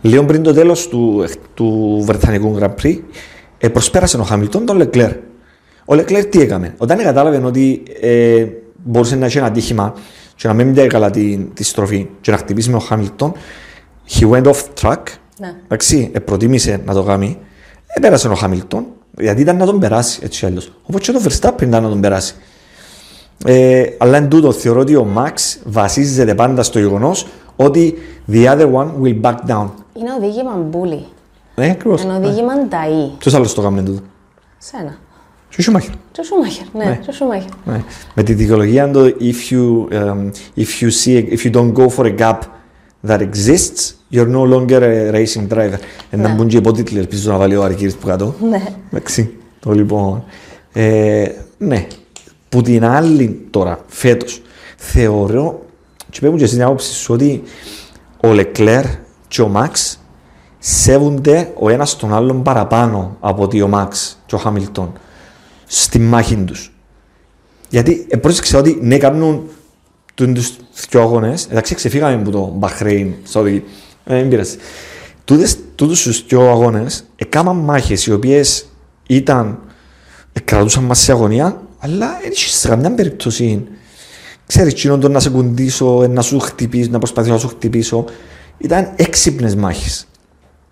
[0.00, 2.98] Λίγο πριν το τέλος του, του Βρετανικού Grand Prix,
[3.60, 5.12] ε, προσπέρασε ο Χάμιλτον τον Λεκλέρ.
[5.84, 8.44] Ο Λεκλέρ τι έκανε; Όταν κατάλαβε ότι ε,
[8.84, 9.94] μπορούσε να έχει ένα ατύχημα
[10.34, 13.32] και να μην πιάει καλά τη, τη στροφή και να χτυπήσει με ο Χάμιλτον,
[14.10, 15.02] he went off track.
[15.38, 15.54] Ναι.
[15.64, 17.38] Εντάξει, ε, προτίμησε να το κάνει.
[17.86, 18.86] Ε, πέρασε ο Χάμιλτον,
[19.18, 20.72] γιατί ήταν να τον περάσει έτσι αλλιώς.
[20.82, 22.34] Οπότε και το Verstappen ήταν να τον περάσει.
[23.44, 27.94] Ε, αλλά εν τούτο θεωρώ ότι ο Max βασίζεται πάντα στο γεγονός ότι
[28.32, 29.68] the other one will back down.
[29.94, 31.06] Είναι οδήγημα μπούλι.
[31.60, 32.02] Ναι, ακριβώς.
[32.02, 33.14] Είναι οδήγημα νταΐ.
[33.18, 34.00] Ποιος άλλος το έκανε τούτο;
[34.58, 34.98] Σένα.
[35.48, 35.90] Και ο Σούμαχερ.
[36.12, 36.66] Και ο Σούμαχερ.
[36.72, 37.50] Ναι, και ο Σούμαχερ.
[37.64, 37.84] Ναι.
[38.14, 42.04] Με τη δικαιολογία το if you, um, if, you see, if you don't go for
[42.06, 42.38] a gap
[43.08, 45.78] that exists, you're no longer a racing driver.
[46.10, 46.34] Να Ναι.
[46.34, 48.34] μπουν και υπότιτλοι, ελπίζω να βάλει ο Αρκύρης που κάτω.
[48.48, 48.62] Ναι.
[48.92, 49.34] Εντάξει.
[49.60, 50.24] Το λοιπόν.
[50.72, 51.86] Ε, ναι.
[52.48, 54.42] Που την άλλη τώρα, φέτος,
[54.76, 55.62] θεωρώ,
[56.10, 57.42] και πέμπουν και στην άποψη σου ότι
[58.20, 58.84] ο Λεκλέρ
[59.28, 59.99] και ο Μαξ
[60.60, 64.92] σέβονται ο ένας τον άλλον παραπάνω από ότι ο Μαξ και ο Χάμιλτον
[65.66, 66.74] στη μάχη τους.
[67.68, 69.42] Γιατί ε, πρόσεξα ότι ναι, κάνουν
[70.14, 70.56] τους
[70.90, 71.46] δύο αγώνες.
[71.50, 73.60] Εντάξει, ξεφύγαμε από το Μπαχρέιν, sorry,
[74.04, 74.56] ε, δεν πειράζει.
[75.24, 78.66] Τούτες, τούτους τους δύο αγώνες έκαναν μάχες οι οποίες
[79.06, 79.58] ήταν,
[80.32, 83.66] ε, κρατούσαν μας σε αγωνία, αλλά δεν είχε σε καμιά περίπτωση
[84.50, 88.04] ξέρεις, εκείνον το να σε κουντήσω, ε, να σου χτυπήσω, να προσπαθήσω να σου χτυπήσω.
[88.58, 90.06] Ήταν έξυπνες μάχες.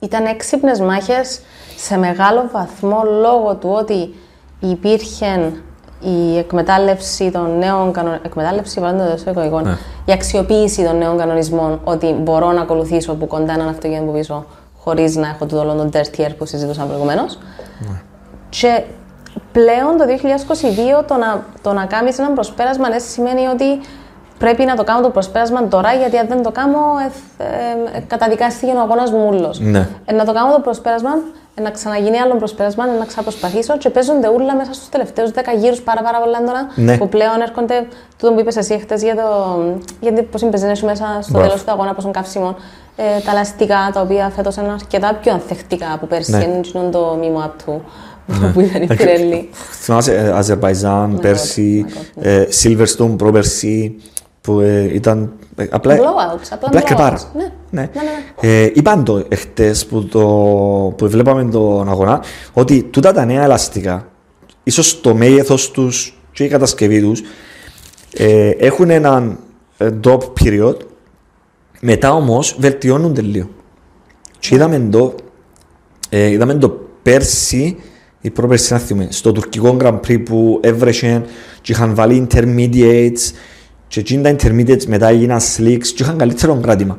[0.00, 1.40] Ήταν έξυπνες μάχες
[1.76, 4.14] σε μεγάλο βαθμό λόγω του ότι
[4.60, 5.52] υπήρχε
[6.00, 8.26] η εκμετάλλευση των νέων κανονισμών.
[8.26, 9.62] Εκμετάλλευση, παράδειγμα, στο εικογικών.
[9.62, 9.76] Ναι.
[10.04, 14.44] Η αξιοποίηση των νέων κανονισμών ότι μπορώ να ακολουθήσω από κοντά έναν αυτοκίνητο από πίσω
[14.78, 17.38] χωρίς να έχω το δόλο των dirty air που συζητούσαμε προηγουμένως.
[18.48, 18.84] Και
[19.52, 20.04] πλέον το
[21.00, 23.64] 2022 το να, το να κάνεις ένα προσπέρασμα ναι, σημαίνει ότι
[24.38, 26.78] πρέπει να το κάνω το προσπέρασμα τώρα, γιατί αν δεν το κάνω,
[27.38, 29.60] ε, ε, ε, καταδικάστηκε ο αγώνας μου ούλος.
[29.60, 29.88] Ναι.
[30.04, 31.10] Ε, να το κάνω το προσπέρασμα
[31.62, 36.02] να ξαναγίνει άλλο προσπέρασμα, να ξαναπροσπαθήσω και παίζονται όλα μέσα στους τελευταίους 10 γύρους πάρα,
[36.02, 36.66] πάρα πολλά έντονα.
[36.74, 36.96] Ναι.
[36.96, 37.86] Που πλέον έρχονται
[38.18, 39.58] τούτο που είπες εσύ χτες για το.
[40.00, 41.46] Γιατί πώ είναι πεζένες μέσα στο Μπράβο.
[41.46, 42.56] τέλος του αγώνα, πόσο καύσιμο.
[42.96, 46.30] Ε, τα λαστικά τα οποία φέτος είναι αρκετά πιο ανθεκτικά από πέρσι.
[46.30, 46.44] Ναι.
[46.44, 47.82] Είναι εκείνο το μήμο απ' του
[48.52, 49.50] που ήταν η Πιρέλη.
[49.70, 52.32] Θυμάσαι ε, Αζερβαϊζάν πέρσι, God, my God, ναι.
[52.32, 53.96] ε, Silverstone πρόπερσι,
[54.48, 55.96] που ε, ήταν ε, απλά...
[55.96, 56.84] Blowouts, απλά Απλά blowouts.
[56.84, 57.20] κρεπάρα.
[57.34, 57.42] Ναι.
[57.70, 57.80] Ναι.
[57.80, 60.20] Ναι, ναι, Ε, είπαν το εχθές που, το,
[60.96, 64.08] που βλέπαμε τον αγώνα ότι τούτα τα νέα ελαστικά,
[64.62, 67.22] ίσως το μέγεθος τους και η κατασκευή τους
[68.14, 69.38] ε, έχουν έναν
[69.76, 70.76] ε, drop period
[71.80, 73.48] μετά όμως βελτιώνονται λίγο.
[74.38, 75.14] Και είδαμε το,
[76.08, 77.76] ε, είδαμε το πέρσι
[78.20, 81.24] η πρόπερση να θυμούμε, στο τουρκικό Grand Prix που έβρεχε
[81.60, 83.32] και είχαν βάλει intermediates
[83.88, 86.98] και εκείνα τα intermediates μετά έγιναν slicks και είχαν καλύτερο κράτημα.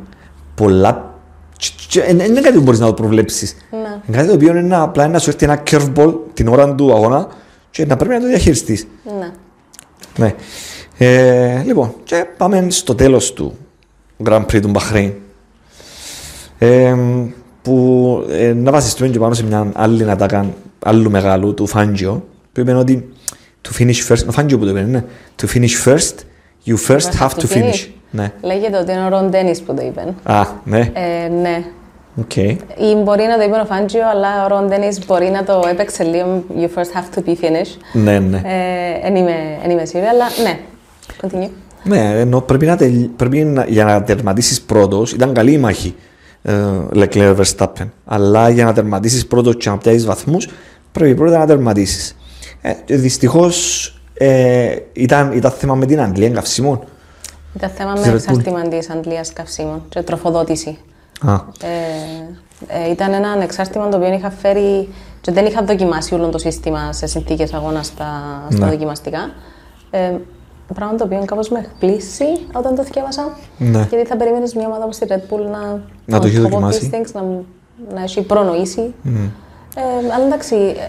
[0.55, 1.13] Πολλά
[1.57, 3.55] και- και εν- εν είναι κάτι που μπορείς να το προβλέψεις.
[3.71, 3.77] Ναι.
[4.07, 6.93] Είναι κάτι το οποίο είναι να- απλά να σου έρθει ένα curveball την ώρα του
[6.93, 7.27] αγώνα
[7.71, 8.87] και να πρέπει να το διαχειριστείς.
[9.19, 9.29] ναι.
[10.17, 10.33] Ναι.
[10.97, 13.57] Ε, λοιπόν, και πάμε στο τέλος του
[14.23, 15.11] Grand Prix του Μπαχρέιν.
[16.57, 16.95] Ε,
[17.61, 22.59] που ε, να βασιστούμε και πάνω σε μια άλλη ατάκα άλλου μεγάλου του Φάντζιο που
[22.59, 23.09] είπε ότι
[23.61, 25.03] to finish first, ο Φάντζιο που το είπε, ναι,
[25.41, 26.13] to finish first,
[26.69, 27.87] you first have to finish.
[28.11, 28.31] Ναι.
[28.41, 30.13] Λέγεται ότι είναι ο Ρον Ντένις που το είπε.
[30.23, 31.63] Α, ναι, Ε, ναι.
[32.19, 32.35] οκ.
[32.35, 36.03] Ή μπορεί να το είπε ο Φάντζιο, αλλά ο Ρον Ντένις μπορεί να το έπαιξε
[36.03, 36.43] λίγο.
[36.55, 37.77] You first have to be finished.
[37.93, 38.37] Ναι, ναι.
[38.45, 40.59] Ε, εν είμαι, εν είμαι σίγουρη, αλλά ναι.
[41.21, 41.49] Continue.
[41.83, 45.95] Ναι, ενώ πρέπει να, τελ- πρέπει να, για να τερματίσεις πρώτος, ήταν καλή η μάχη
[46.41, 46.53] ε,
[46.95, 47.87] Leclerc Verstappen.
[48.05, 50.47] Αλλά για να τερματίσεις πρώτος και να πιάσεις βαθμούς,
[50.91, 52.15] πρέπει πρώτα να τερματίσεις.
[52.61, 56.79] Ε, και δυστυχώς ε, ήταν, ήταν θέμα με την Αγγλία καυσιμών.
[57.55, 58.15] Ήταν θέμα Της με Red Bull.
[58.15, 60.77] εξάρτημα της αντλία καυσίμων και τροφοδότηση.
[61.21, 64.89] Α, Ε, ε, ήταν ένα εξάρτημα το οποίο είχα φέρει
[65.21, 68.07] και δεν είχα δοκιμάσει όλο το σύστημα σε συνθήκες αγώνας στα,
[68.51, 68.71] στα Ναι.
[68.71, 69.19] δοκιμαστικά.
[69.91, 70.11] Ε,
[70.73, 73.37] πράγμα το οποίο κάπως με εκπλήσει όταν το θυκεύασα.
[73.57, 73.87] Ναι.
[73.89, 76.45] Γιατί θα περίμενες μια ομάδα όπως τη Red Bull να, Να το έχει on top
[76.45, 76.89] of δοκιμάσει.
[76.93, 77.23] these things, να,
[77.95, 78.93] να έχει προνοήσει.
[79.75, 80.87] Ε, αλλά εντάξει, ε,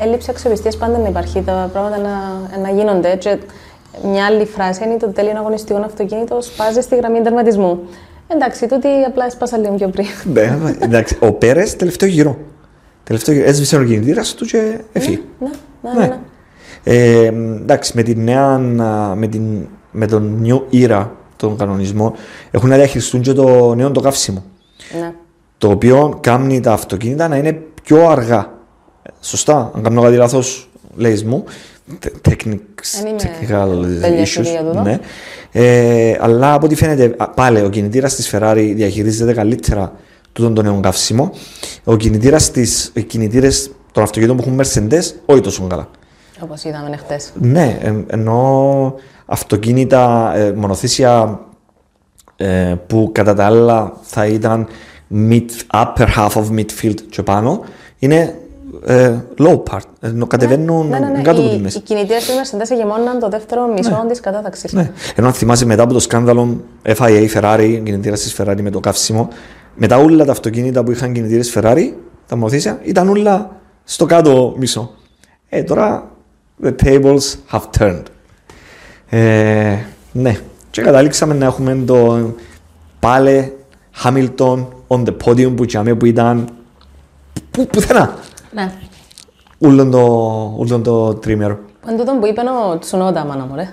[0.00, 3.16] έλλειψη αξιοπιστίας πάντα να υπάρχει, τα πράγματα να, να γίνονται.
[3.16, 3.38] Και
[4.04, 7.80] μια άλλη φράση είναι το τέλειο αγωνιστικό αυτοκίνητο σπάζει στη γραμμή τερματισμού.
[8.28, 10.06] Εντάξει, τούτη απλά έσπασα λίγο πιο πριν.
[10.32, 12.38] ναι, εντάξει, ο Πέρες τελευταίο γύρο.
[13.04, 15.20] Τελευταίο γύρο, έσβησε ο κινητήρας του και έφυγε.
[15.38, 15.48] ναι,
[15.82, 16.06] ναι, ναι.
[16.06, 16.18] ναι.
[16.84, 18.58] Ε, εντάξει, με, τη νέα,
[19.14, 22.12] με, την, με τον new era των κανονισμών
[22.50, 24.44] έχουν να διαχειριστούν και το νέο το καύσιμο.
[25.00, 25.12] ναι.
[25.58, 28.53] Το οποίο κάνει τα αυτοκίνητα να είναι πιο αργά.
[29.20, 31.44] Σωστά, αν κάνω κάτι λάθος, λέει μου.
[31.98, 34.50] Τε- Technics, Εν είμαι technical τελειαστική issues.
[34.50, 34.80] για τούτο.
[34.82, 34.98] Ναι.
[35.52, 39.92] Ε, αλλά από ό,τι φαίνεται, α, πάλι ο κινητήρας της Ferrari διαχειρίζεται καλύτερα
[40.32, 41.30] τούτον το νέο καύσιμο.
[41.84, 45.88] Ο κινητήρας της, οι κινητήρες των αυτοκινήτων που έχουν Mercedes, όχι τόσο καλά.
[46.40, 47.20] Όπως είδαμε χτε.
[47.40, 48.94] Ναι, ε, ενώ
[49.26, 51.40] αυτοκίνητα ε, μονοθήσια
[52.36, 54.66] ε, που κατά τα άλλα θα ήταν
[55.28, 57.64] mid, upper half of midfield και πάνω,
[57.98, 58.38] είναι
[58.86, 61.22] ε, low part, ενώ κατεβαίνουν Ναι, ναι, ναι.
[61.22, 61.80] κάτω από τη Οι, οι μέση.
[61.80, 64.72] κινητήρε τη Mercedes εγεμόναν το δεύτερο μισό της κατάταξης.
[64.72, 64.90] Ναι.
[65.14, 69.28] Ενώ αν θυμάσαι μετά από το σκάνδαλο FIA Ferrari, κινητήρα της Ferrari με το καύσιμο,
[69.74, 71.92] μετά όλα τα αυτοκίνητα που είχαν κινητήρες Ferrari,
[72.26, 73.50] τα μονοθήσια, ήταν όλα
[73.84, 74.90] στο κάτω μισό.
[75.48, 76.10] Ε, τώρα
[76.64, 77.20] the tables
[77.52, 78.02] have turned.
[79.08, 79.76] Ε,
[80.12, 80.36] ναι.
[80.70, 82.34] Και καταλήξαμε να έχουμε τον
[83.00, 83.52] πάλι
[84.04, 86.48] Hamilton on the podium που, τσάμε που ήταν
[87.50, 88.14] που, πουθενά.
[88.54, 88.70] Ναι.
[89.58, 90.00] Ούλον το,
[90.58, 91.58] ούλον το τρίμερο.
[91.88, 92.40] Εν τούτον που είπε
[92.72, 93.68] ο Τσουνότα, μάνα μου, ρε.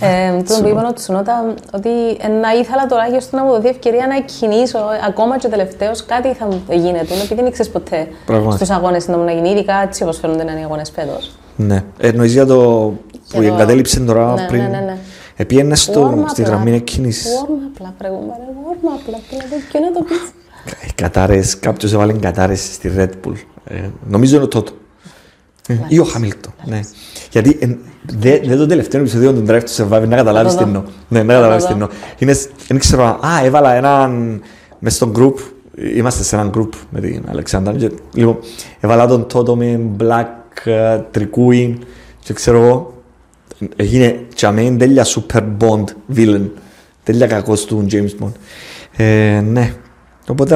[0.00, 1.88] Ε, τούτον που είπε ο Τσουνότα, ότι
[2.20, 6.34] ε, να ήθελα τουλάχιστον να μου δοθεί ευκαιρία να εκκινήσω, ε, ακόμα και τελευταίος κάτι
[6.34, 8.64] θα γίνεται, επειδή δεν ήξερε ποτέ Πραγματικά.
[8.64, 11.30] στους αγώνες να γίνει, ειδικά έτσι όπως φαίνονται να είναι οι αγώνες φέτος.
[11.56, 11.84] Ναι.
[11.98, 12.54] Εννοείς για το
[13.30, 14.62] που Για το- εγκατέλειψε τώρα Ναι, πριν.
[14.62, 14.96] ναι, ναι, ναι.
[15.36, 17.32] Επίενε στο, στη γραμμή εκκίνησης.
[17.44, 18.34] Warm απλά προηγούμενα.
[18.34, 19.18] Warm απλά.
[19.30, 20.30] Δηλαδή, ποιο να το πεις.
[20.86, 23.34] Οι κατάρες, κάποιος έβαλε κατάρες στη Red Bull.
[23.64, 24.72] Ε, νομίζω είναι ο Τότο.
[25.68, 26.52] Ε, Ή ο Χαμίλτον.
[26.64, 26.80] Ναι.
[27.30, 27.66] Γιατί ε,
[28.06, 30.68] δεν δε το τελευταίο επεισόδιο του Drive to Survive να καταλάβεις το τι δω.
[30.70, 30.82] εννοώ.
[31.08, 31.84] Ναι, να καταλάβεις το τι δω.
[31.84, 31.98] εννοώ.
[32.18, 34.40] Είναι, σ- δεν ξέρω, α, έβαλα έναν,
[34.78, 35.34] μες στο group,
[35.96, 37.72] είμαστε σε έναν group με την Αλεξάνδρα.
[37.74, 38.38] και, Λοιπόν,
[38.80, 40.26] έβαλα τον Τότο με black
[40.64, 41.78] ε, τρικούιν
[42.18, 42.94] και ξέρω εγώ,
[43.76, 45.84] έγινε τσαμέν τέλεια super bond
[46.16, 46.48] villain.
[47.02, 48.32] Τέλεια κακός του James Bond.
[48.96, 49.72] Ε, ναι.
[50.28, 50.54] Οπότε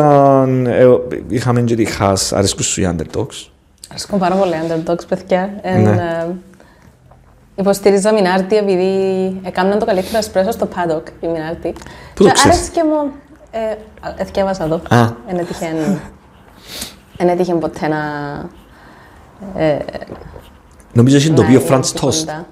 [0.66, 0.86] ε,
[1.28, 3.46] είχαμε και τη Χάς, αρέσκουν σου οι underdogs.
[3.90, 5.50] Αρέσκουν πάρα πολύ underdogs, παιδιά.
[5.62, 5.90] Εν, Ναι.
[5.90, 6.26] ε,
[7.54, 8.90] υποστηρίζα Μινάρτη επειδή
[9.44, 11.72] έκαναν το καλύτερο εσπρέσο στο paddock η Μινάρτη.
[12.14, 13.12] Πού το Και ξέρεις; Άρεσκε μου.
[13.50, 13.58] Ε,
[14.08, 14.80] α, εθιέβασα εδώ.
[14.88, 15.08] Α.
[15.30, 16.00] Είναι τυχαίνει.
[17.16, 17.98] Δεν έτυχε ποτέ να...
[19.56, 19.76] Ε,
[20.92, 22.14] Νομίζω έχει το να πει ο είναι Franz εκεί Toast.
[22.18, 22.46] κοντά.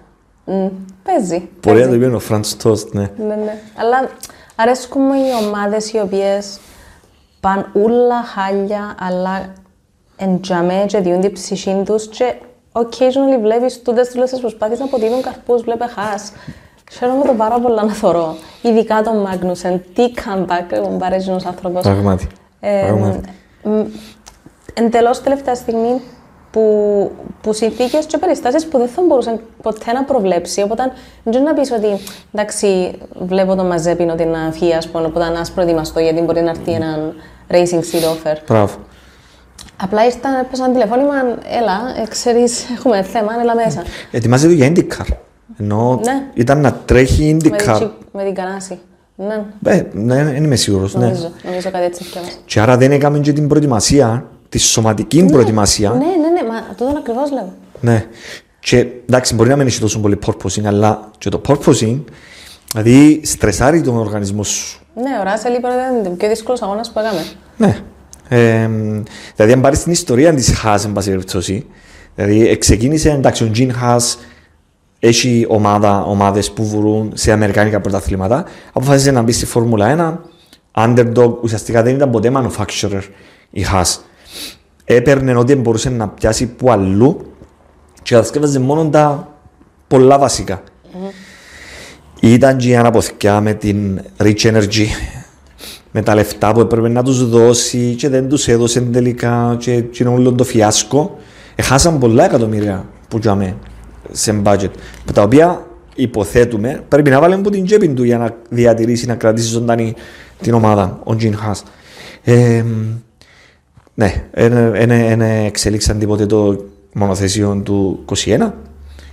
[0.45, 0.67] Μμ,
[1.03, 1.49] Παίζει.
[1.61, 1.99] Πορεία παίζει.
[1.99, 3.11] το πει ο Franz Toast, ναι.
[3.27, 3.59] Ναι, ναι.
[3.77, 4.09] Αλλά
[4.57, 6.59] αρέσκουν μου οι ομάδες οι οποίες
[7.41, 9.53] πάνε ούλα χάλια, αλλά
[10.17, 12.35] εντζαμέ και διούν την ψυχή τους και
[12.73, 16.33] occasionally βλέπεις τούτες τουλάχιστον προσπάθειες να αποτείνουν καρπούς, βλέπε χάς.
[16.93, 18.37] Χαίρομαι το πάρα πολλά να θωρώ.
[18.63, 19.83] Ειδικά τον Μάγνουσεν.
[19.95, 21.83] Τι comeback μου πάρει ένας άνθρωπος.
[21.83, 22.27] Πράγματι.
[22.61, 23.21] Ε, Πράγματι.
[24.75, 26.01] Εντελώ τελευταία στιγμή
[26.51, 30.63] που, που συνθήκες και περιστάσεις που δεν θα μπορούσε ποτέ να προβλέψει.
[30.63, 31.87] Οπότε δεν να πεις ότι
[32.33, 36.51] εντάξει, βλέπω το μαζέπιν ότι να φύγει, ας πούμε, οπότε να προετοιμαστώ γιατί μπορεί να
[36.51, 37.13] έρθει ένα
[37.51, 38.37] racing seat offer.
[38.49, 38.75] Μπράβο.
[39.83, 41.15] Απλά ήρθαν, έπεσαν τηλεφώνημα,
[41.61, 43.83] έλα, ε, ξέρεις, έχουμε θέμα, έλα μέσα.
[44.11, 45.07] Ετοιμάζεται για IndyCar.
[45.61, 46.23] Ενώ Ναι.
[46.35, 47.77] ήταν να τρέχει με, την, IndyCar.
[47.83, 48.79] chip- με την κανάση.
[49.17, 51.05] Ναι, Ε, ναι, δεν είμαι σίγουρος, ναι.
[51.05, 52.37] νομίζω, νομίζω κάτι έτσι θυκεύασα.
[52.45, 55.91] Και άρα δεν έκαμε και την προετοιμασία, τη σωματική προετοιμασία.
[55.91, 57.53] Ναι, ναι, ναι, μα τούτον ακριβώς λέω.
[57.81, 58.07] Ναι.
[58.61, 62.01] Και εντάξει, μπορεί να μην έχει τόσο πολύ purposing, αλλά και το purposing,
[62.73, 64.81] δηλαδή στρεσάρει τον οργανισμό σου.
[64.95, 67.25] Ναι, ο Ράσελ είπε ότι ήταν ο πιο δύσκολος αγώνας που έκαμε.
[67.57, 67.79] Ναι.
[68.29, 68.69] Ε,
[69.37, 71.67] δηλαδή, αν πάρεις την ιστορία της Χάς, εν πάση περιπτώσει,
[72.15, 74.19] δηλαδή, ξεκίνησε, εντάξει, ο Τζιν Χάς
[74.99, 80.21] έχει ομάδα, ομάδες που βρουν σε αμερικάνικα πρωταθλήματα, αποφάσισε να μπει στη Φόρμουλα
[80.75, 83.03] 1, underdog, ουσιαστικά δεν ήταν ποτέ manufacturer
[83.51, 84.05] η Χάς.
[84.91, 87.33] Έπαιρνε ό,τι μπορούσε να πιάσει που αλλού
[88.03, 89.35] και κατασκεύαζε μόνο τα
[89.87, 90.63] πολλά βασικά.
[92.21, 94.87] Ήταν και η αναποθηκιά με την Rich Energy,
[95.93, 100.13] με τα λεφτά που έπρεπε να τους δώσει και δεν τους έδωσε τελικά και εκείνο
[100.13, 101.19] όλο το φιάσκο.
[101.55, 103.57] Έχασαν πολλά εκατομμύρια που τζάμε
[104.11, 104.71] σε budget,
[105.05, 109.15] που τα οποία υποθέτουμε πρέπει να βάλει από την τσέπη του για να διατηρήσει, να
[109.15, 109.95] κρατήσει ζωντανή
[110.41, 111.63] την ομάδα, ο Τζιν Χάς.
[112.25, 112.65] Ε,
[113.99, 114.25] ναι,
[114.87, 118.51] δεν εξελίξαν τίποτε το μονοθεσίο του 21.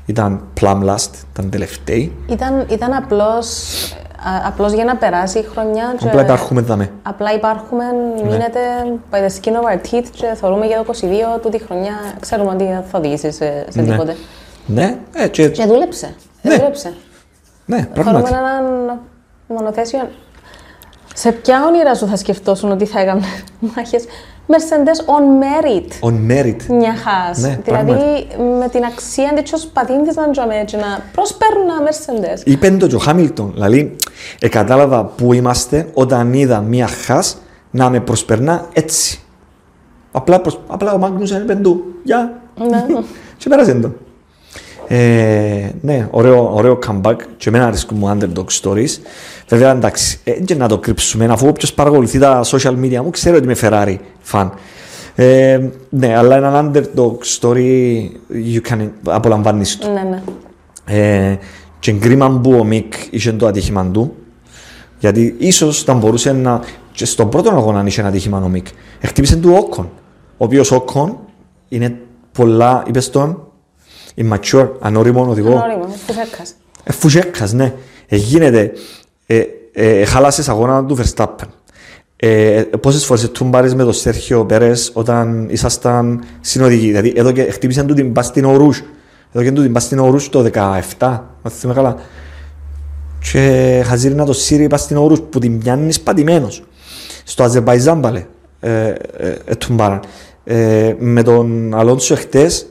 [0.05, 2.15] Ήταν plum last, ήταν τελευταίοι.
[2.29, 3.47] Ήταν, ήταν απλώς,
[4.17, 6.91] α- απλώς για να περάσει η χρονιά και Απλά υπάρχουμε δάμε.
[7.03, 7.83] απλά υπάρχουμε,
[8.23, 8.29] Ναι.
[8.29, 8.59] μείνετε
[9.11, 12.63] by the skin of our teeth και θεωρούμε για το 22 τούτη χρονιά ξέρουμε ότι
[12.63, 13.91] δεν θα οδηγήσει σε, σε Ναι.
[13.91, 14.15] τίποτε.
[14.65, 16.15] Ναι, ε, και, Και δούλεψε.
[16.41, 16.55] Ναι.
[16.55, 16.93] Δούλεψε.
[17.65, 18.33] ναι, Θεωρούμε πράγματι.
[18.33, 18.99] έναν
[19.47, 20.09] μονοθέσιο.
[21.13, 23.21] Σε ποια όνειρα σου θα σκεφτόσουν ότι θα έκαμε
[23.75, 24.05] μάχες;
[24.47, 25.89] Mercedes on merit.
[26.09, 26.65] On merit.
[26.69, 27.37] Μια χάς.
[27.37, 28.27] Ναι, δηλαδή πράγματι.
[28.59, 32.41] με την αξία της ως πατήν να τζαμε έτσι να προσπέρνα Mercedes.
[32.45, 33.95] Είπε το και ο Χάμιλτον, δηλαδή,
[34.39, 37.37] ε, κατάλαβα που είμαστε όταν είδα μία χάς
[37.71, 39.19] να με προσπερνά έτσι.
[40.11, 40.59] Απλά, προσ...
[40.67, 42.85] Απλά ο Μάγνους είπε του, γεια, Ναι.
[43.37, 43.91] και πέρασε το.
[44.87, 48.99] Ε, ναι, ωραίο, ωραίο comeback και εμένα αρέσκουν μου underdog stories.
[49.47, 53.35] Βέβαια, εντάξει, ε, και να το κρύψουμε, αφού όποιος παρακολουθεί τα social media μου ξέρει
[53.35, 53.97] ότι είμαι Ferrari
[54.31, 54.49] fan.
[55.15, 57.97] Ε, ναι, αλλά ένα underdog story
[58.31, 59.91] you can, απολαμβάνεις το.
[59.91, 60.21] ναι, ναι.
[60.85, 61.37] Ε,
[61.79, 64.15] και κρίμα που ο Μικ είχε το ατύχημα του,
[64.99, 66.61] γιατί ίσως θα μπορούσε να.
[66.91, 68.67] Και στον πρώτο αγώνα είχε ένα ατύχημα ο Μικ.
[69.01, 69.89] Χτύπησε του Όκον.
[70.37, 71.19] Ο οποίος Όκον
[71.69, 71.97] είναι
[72.31, 73.47] πολλά, είπες τον,
[74.15, 75.49] immature, ανώριμο οδηγό.
[75.49, 76.53] Γνώριμα, φουσέκας.
[76.83, 77.73] Ε, Φουζέκας, ναι.
[78.07, 78.71] Ε, γίνεται.
[79.25, 81.47] Ε, ε, χάλασες αγώνα του Verstappen.
[82.15, 86.85] Ε, πόσες φορές τούμπαρες με τον Σέρχιο Πέρες όταν ήσασταν συνοδικοί.
[86.85, 88.83] Δηλαδή, εδώ και χτύπησε του την πας στην Ορούς.
[89.31, 91.95] Εδώ και του την πας στην Ορούς το 17, αν θυμάμαι καλά.
[93.31, 96.63] Και χαζίρι να το σύρει πας στην Ορούς που την πιάνεις πατημένος.
[97.23, 98.27] Στο Αζερβαϊζάν πάλι
[98.59, 98.95] ε, ε,
[99.45, 99.99] ε, τούμπαραν.
[100.43, 102.65] Ε, με τον Αλόνσο εχθές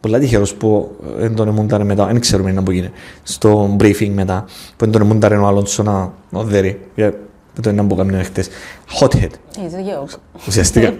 [0.00, 2.90] Πολλά τυχερός που δεν τον εμούνταρε μετά, δεν ξέρουμε να που γίνει,
[3.22, 4.44] στο briefing μετά,
[4.76, 7.14] που δεν τον εμούνταρε ο Αλόνσο να να δέρει, για
[7.56, 8.48] με το ένα που έκαμε χτες.
[9.00, 10.18] Hothead, It's a joke.
[10.48, 10.94] ουσιαστικά.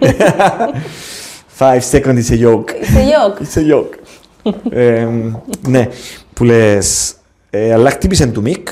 [1.59, 2.71] Five seconds is a joke.
[2.81, 3.41] It's a joke.
[3.41, 3.97] It's a joke.
[4.69, 5.07] ε,
[5.67, 5.87] ναι,
[6.33, 7.15] που λες,
[7.49, 8.67] ε, αλλά χτύπησε του Μικ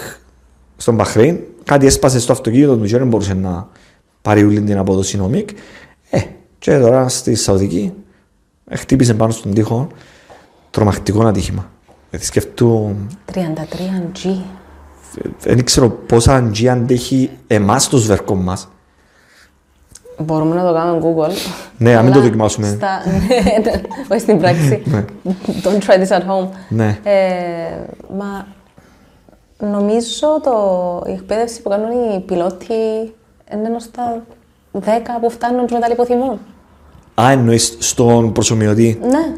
[0.77, 3.67] στον Μπαχρέιν, κάτι έσπασε στο αυτοκίνητο του και δεν μπορούσε να
[4.21, 5.49] πάρει όλη την απόδοση ο Μικ.
[6.09, 6.19] Ε,
[6.59, 7.93] και τώρα στη Σαουδική
[8.67, 9.87] ε, χτύπησε πάνω στον τοίχο
[10.77, 11.69] τρομακτικό ατύχημα.
[12.09, 12.95] Γιατί σκεφτού,
[13.33, 14.35] 33G.
[15.39, 18.67] δεν ξέρω πόσα G αντέχει εμάς το σβέρκο μας.
[20.17, 21.31] Μπορούμε να το κάνουμε Google.
[21.77, 22.67] Ναι, να μην το Αλλά δοκιμάσουμε.
[22.67, 23.01] Στα...
[23.63, 24.83] ναι, όχι στην πράξη.
[25.63, 26.47] Don't try this at home.
[26.69, 26.99] Ναι.
[27.03, 27.15] Ε,
[28.17, 28.47] μα
[29.59, 32.73] νομίζω το, η εκπαίδευση που κάνουν οι πιλότοι
[33.53, 34.23] είναι ενώ στα
[34.73, 34.79] 10
[35.21, 36.39] που φτάνουν και μετά λιποθυμούν.
[37.21, 39.35] Α, εννοείς στον προσωμιωτή; Ναι.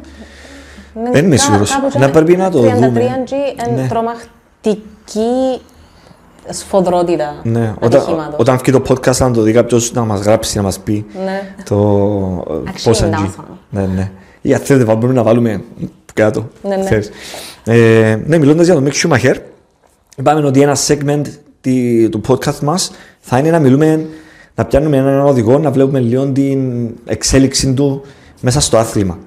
[0.97, 1.71] Είναι Δεν είμαι κα- σίγουρος.
[1.71, 3.02] κάπου Να και πρέπει να το 33G δούμε.
[3.69, 3.88] είναι Ναι.
[3.88, 5.62] τρομακτική
[6.49, 8.36] σφοδρότητα Ναι, όταν, ατυχήματος.
[8.39, 11.41] όταν βγει το podcast να το δει κάποιος να μας γράψει, να μας πει Ναι.
[11.65, 11.75] το
[12.84, 13.34] πώς Actually, αγγεί.
[13.38, 13.43] down.
[13.69, 14.12] Ναι, ναι.
[14.41, 15.63] Ή αν θέλετε μπορούμε να βάλουμε
[16.13, 16.47] κάτω.
[16.63, 16.84] Ναι, ναι.
[16.84, 17.10] ξέρεις.
[17.63, 19.36] Ε, ναι, μιλώντας για τον Mick Schumacher,
[20.17, 21.21] είπαμε ότι ένα segment
[21.62, 24.06] τη- του podcast μας θα είναι να μιλούμε,
[24.56, 28.02] να πιάνουμε έναν οδηγό, να βλέπουμε λίγο την εξέλιξη του
[28.41, 29.17] μέσα στο άθλημα.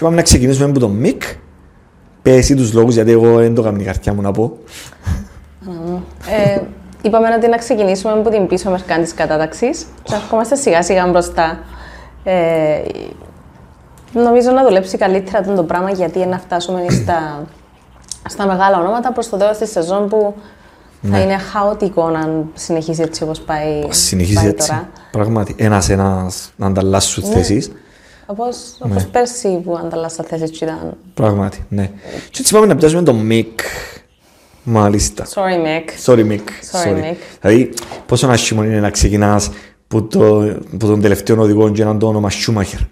[0.00, 1.22] Και είπαμε να ξεκινήσουμε από τον Mick.
[2.22, 4.56] Πες εσύ τους λόγους, γιατί εγώ δεν το κάνω η καρδιά μου να πω.
[6.30, 6.60] Ε,
[7.02, 11.06] είπαμε ότι να ξεκινήσουμε από την πίσω μερικά της κατάταξης και να ερχόμαστε σιγά σιγά
[11.06, 11.58] μπροστά.
[12.24, 12.80] Ε,
[14.12, 17.46] νομίζω να δουλέψει καλύτερα αυτό το πράγμα γιατί να φτάσουμε στα,
[18.28, 20.34] στα μεγάλα ονόματα προς το τέλος της σεζόν που
[21.10, 24.68] θα είναι χαοτικό αν συνεχίσει έτσι όπως πάει, Συνεχίζει πάει έτσι.
[24.68, 24.88] τώρα.
[25.10, 27.34] Πράγματι, ένας-ένας να ανταλλάσσουν Ναι.
[27.34, 27.72] θέσεις.
[28.30, 31.90] Όπως, όπως πέρσι που ανταλλάσσα θέσεις και ήταν Πράγματι, ναι.
[32.30, 33.60] Και έτσι πάμε να πιάσουμε τον Μικ.
[34.62, 35.26] Μάλιστα.
[35.26, 36.12] Sorry Mick.
[36.12, 36.48] Sorry, Μικ.
[36.72, 37.16] Sorry, Mick.
[37.40, 37.72] Δηλαδή,
[38.06, 39.50] πόσο άσχημο είναι να ξεκινάς
[39.88, 42.86] που, το, που τον τελευταίο οδηγό και έναν το όνομα Schumacher.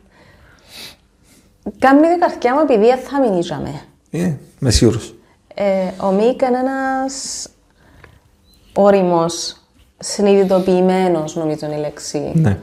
[1.78, 3.80] Κάμνει η καρδιά μου επειδή δεν θα μείνει για μέ.
[4.10, 5.14] Ε, είμαι σίγουρος.
[5.54, 5.64] Ε,
[6.06, 7.48] ο Μίκ είναι ένας
[8.72, 9.56] όριμος,
[9.98, 12.32] συνειδητοποιημένος νομίζω είναι η λέξη.
[12.34, 12.58] Ναι.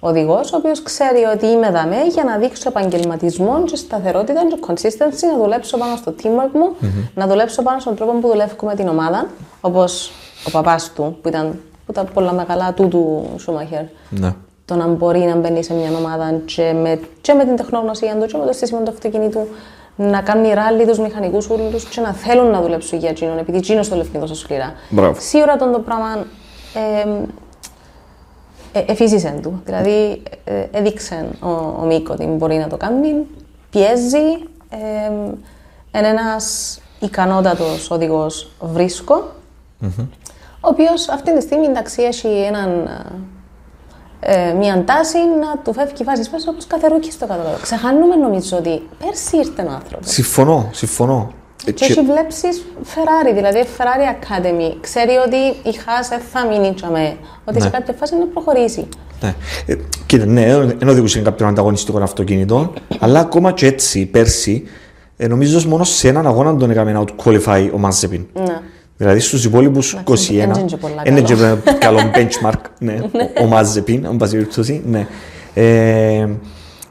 [0.00, 5.32] Οδηγός, ο οποίος ξέρει ότι είμαι δαμέ για να δείξω επαγγελματισμό και σταθερότητα και consistency,
[5.32, 8.88] να δουλέψω πάνω στο teamwork μου, να δουλέψω πάνω στον τρόπο που δουλεύω με την
[8.88, 9.26] ομάδα,
[9.60, 10.12] όπως
[10.46, 13.82] ο παπάς του, που ήταν, που ήταν πολλά μεγάλα του του Σούμαχερ.
[14.10, 14.34] Ναι.
[14.64, 18.26] Το να μπορεί να μπαίνει σε μια ομάδα και με, και με την τεχνογνωσία του
[18.26, 19.48] και με το στήσιμο του αυτοκινήτου
[19.96, 23.88] να κάνει ράλι τους μηχανικούς όλου και να θέλουν να δουλέψουν για εκείνον, επειδή εκείνος
[23.88, 24.72] το λευκό τόσο σκληρά.
[24.88, 25.20] Μπράβο.
[25.20, 26.24] Σίγουρα τον το πράγμα
[26.74, 27.08] ε,
[28.72, 29.62] ε, εφήσισε του.
[29.64, 33.26] Δηλαδή, ε, έδειξε ο, ο Μίκο ότι μπορεί να το κάνει,
[33.70, 34.48] πιέζει.
[34.70, 39.32] Ε, είναι ένας ικανότατος οδηγός βρίσκο,
[40.60, 42.88] ο οποίος αυτή τη στιγμή εντάξει, έχει έναν,
[44.20, 47.42] ε, μια τάση να του φεύγει φάση πίσω όπως κάθε rookie στο κάτω.
[47.62, 50.10] Ξεχάνουμε νομίζω ότι πέρσι ήρθε ο άνθρωπος.
[50.10, 51.32] Συμφωνώ, συμφωνώ.
[51.66, 52.46] Ε, Και και- έχει βλέψει
[52.84, 54.76] Ferrari, δηλαδή Ferrari Academy.
[54.80, 55.36] Ξέρει ότι
[55.68, 57.70] η Haas δεν θα μείνει τζιαμέ, ότι σε Ναι.
[57.70, 58.88] κάποια φάση να προχωρήσει.
[59.22, 59.34] Ναι.
[59.66, 59.74] Ε,
[60.06, 64.62] κοίτα, ναι, δεν οδηγούσε κάποιον ανταγωνιστικό αυτοκίνητο, αλλά ακόμα και έτσι, πέρσι,
[65.16, 68.26] ε, νομίζω μόνο σε έναν αγώνα τον έκαμε out qualify ο Μάζεπιν.
[68.32, 68.60] Ναι.
[68.96, 71.58] Δηλαδή στους υπόλοιπους 21, δεν είναι και πολλά είναι καλό.
[71.64, 72.98] και καλό benchmark, ναι,
[73.38, 75.06] ο- ο Μάζεπιν, αν πάση περιπτώσει, ναι.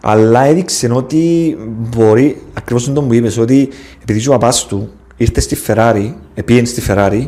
[0.04, 3.70] Ε, αλλά έδειξε ότι μπορεί, ακριβώς τον που είπες, ότι
[4.02, 7.26] επειδή και ο παπάς του ήρθε στη Ferrari, επήγαινε στη Ferrari,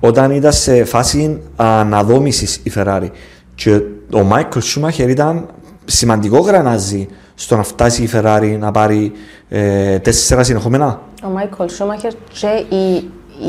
[0.00, 3.08] όταν ήταν σε φάση αναδόμησης η Ferrari.
[3.54, 3.80] Και
[4.12, 5.46] ο Μάικλ Σούμαχερ ήταν
[5.84, 9.12] σημαντικό γρανάζι στο να φτάσει η Ferrari να πάρει
[9.48, 11.00] ε, τέσσερα συνεχόμενα.
[11.24, 12.94] Ο Μάικολ Σούμαχερ και η,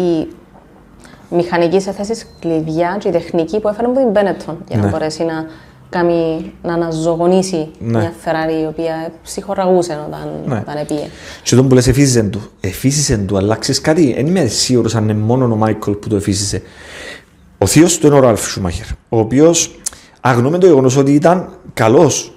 [0.02, 0.28] η
[1.30, 4.90] μηχανική σε θέσεις κλειδιά και η τεχνική που έφερε από την Benetton για να Ναι.
[4.90, 5.46] μπορέσει να,
[5.90, 8.00] κάνει, να αναζωογονήσει Ναι.
[8.00, 10.60] μια Ferrari η οποία ψυχοραγούσε όταν, Ναι.
[10.68, 11.08] όταν επήγε.
[11.44, 12.42] Και τον που λες εφήσισε του.
[12.60, 16.16] Εφήσισε του, αλλά ξέρεις κάτι, δεν είμαι σίγουρος αν είναι μόνο ο Μάικλ που το
[16.16, 16.62] εφήσισε.
[17.58, 19.80] Ο θείος του είναι ο Ραλφ Σούμαχερ, ο οποίος
[20.22, 22.34] αγνοούμε το γεγονός ότι ήταν καλός,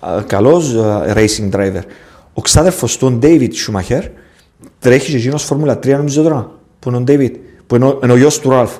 [0.00, 1.82] α, καλός α, racing driver.
[2.34, 4.04] Ο ξάδερφος του, ο David Σούμαχερ,
[4.78, 7.30] τρέχει και εκείνος Φόρμουλα 3 νομίζω τώρα, που είναι ο David,
[7.66, 8.70] που είναι ο, είναι ο γιος του Ραλφ.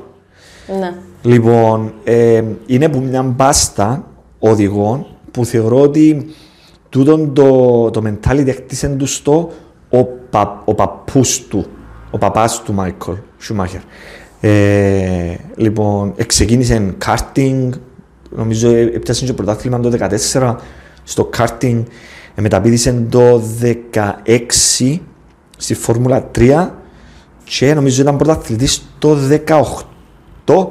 [0.81, 0.93] Ναι.
[1.23, 4.05] Λοιπόν, ε, είναι που μια μπάστα
[4.51, 6.27] οδηγών που θεωρώ ότι
[6.89, 9.51] τούτον το, το mentality έκτισε τους στο
[9.91, 11.67] ο, πα, ο παππούς του,
[12.11, 13.81] ο παπάς του Μάικλ Σούμαχερ.
[14.41, 17.69] Ε, λοιπόν, ξεκίνησε karting,
[18.31, 20.55] νομίζω ε, έπιασε και πρωτάθλημα το 2014
[21.05, 21.83] στο karting,
[22.35, 24.99] ε, μεταπίδησε το 2016
[25.57, 26.69] στη Φόρμουλα 3
[27.45, 29.17] και νομίζω ήταν πρωταθλητής το
[30.47, 30.67] 18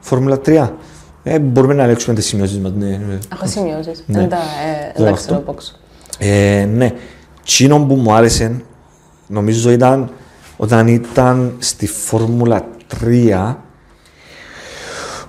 [0.00, 0.68] Φόρμουλα 3.
[1.28, 2.72] Ε, μπορούμε να ελέγξουμε τις σημειώσεις μας.
[2.76, 3.18] Ναι, ναι.
[3.32, 4.04] Έχω σημειώσεις.
[4.06, 4.18] Ναι.
[4.18, 5.24] Δεν τα, ε, Δεν δεν τα αυτό.
[5.26, 5.72] ξέρω πόξω.
[6.18, 6.92] Ε, ναι.
[7.44, 8.62] Τσίνο που μου άρεσε,
[9.26, 10.10] νομίζω ήταν
[10.56, 12.64] όταν ήταν στη Φόρμουλα
[13.04, 13.54] 3,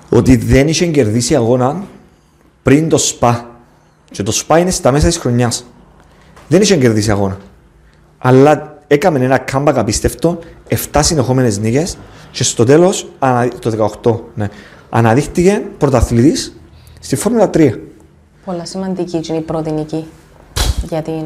[0.10, 1.84] ότι δεν είχε κερδίσει αγώνα
[2.64, 3.46] πριν το ΣΠΑ.
[4.12, 5.66] Και το ΣΠΑ είναι στα μέσα της χρονιάς.
[6.48, 7.38] Δεν είχε κερδίσει αγώνα.
[8.18, 10.40] Αλλά έκαμε ένα comeback απίστευτο,
[10.92, 11.98] 7 συνεχόμενες νίκες
[12.32, 14.48] και στο τέλος, ανα- το 18, ναι,
[14.90, 16.56] αναδείχτηκε πρωταθλητής
[17.00, 17.74] στη Φόρμουλα 3.
[18.46, 20.08] Πολλά σημαντική και είναι η πρώτη νίκη
[20.90, 21.24] για την,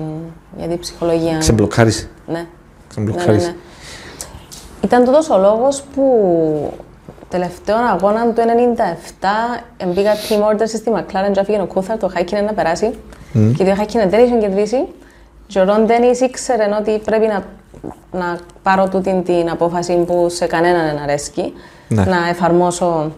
[0.58, 1.38] για την ψυχολογία.
[1.38, 2.10] Ξεμπλοκάρισε.
[2.28, 2.46] Ναι.
[2.90, 3.56] Ξεμπλοκάρισε.
[4.84, 6.74] Ήταν τούτος ο λόγος που
[7.30, 8.42] τελευταίο αγώνα του
[9.78, 12.92] 1997 μπήκα team orders στη McLaren και έφυγε ο Κούθαρ το Χάικινεν να περάσει
[13.58, 14.88] και το Χάικινεν δεν είχε κερδίσει
[15.48, 17.44] και ο Ρον Ντένις ήξερε ότι πρέπει να
[18.12, 21.54] να πάρω τούτη την απόφαση που σε κανέναν δεν αρέσκει,
[21.88, 22.04] Ναι.
[22.06, 23.12] να εφαρμόσω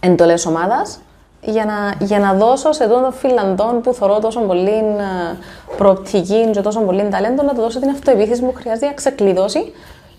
[0.00, 0.98] εντολές ομάδας,
[1.40, 5.36] για να, για να δώσω σε τον Φιλανδόν που θεωρώ τόσο πολύ ε,
[5.76, 9.72] προοπτική και τόσο πολύ ταλέντο, να του δώσω την αυτοεπίθεση που χρειάζεται για να ξεκλειδώσει.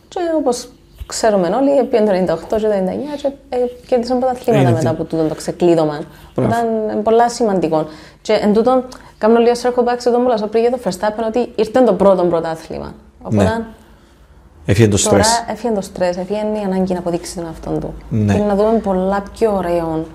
[0.08, 0.70] Και όπως
[1.06, 3.58] ξέρουμε όλοι, πήγαν το 98 και το 99 και ε,
[3.88, 6.02] κέρδισαν πρωταθλήματα Είναι μετά τι- από τούτο το ξεκλείδωμα.
[6.36, 6.52] Μπράβο.
[6.52, 7.86] Ήταν ε, πολλά σημαντικό.
[8.22, 8.84] Και εν τούτον,
[9.18, 11.94] κάνω λίγο circle back σε τον που λέω πριν για το Verstappen ότι ήρθε το
[11.94, 12.94] πρώτο πρωτάθλημα.
[13.22, 13.66] Οπότε Ναι.
[14.72, 15.46] Έφυγε το τώρα στρες.
[15.52, 17.94] έφυγε το στρες, έφυγε η ανάγκη να αποδείξει τον αυτόν του.
[18.10, 18.34] Ναι.
[18.34, 20.06] Και να δούμε πολλά πιο ωραίων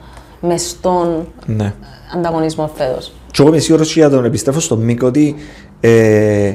[0.40, 1.72] μεστών Ναι.
[2.16, 3.12] ανταγωνισμό φέτος.
[3.30, 5.34] Και εγώ είμαι σίγουρος και για τον επιστρέφω στον Μίκ ότι
[5.80, 6.54] ε,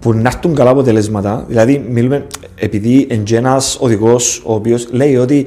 [0.00, 5.16] που να έρθουν καλά αποτελέσματα, δηλαδή μιλούμε, επειδή είναι και ένας οδηγός ο οποίος λέει
[5.16, 5.46] ότι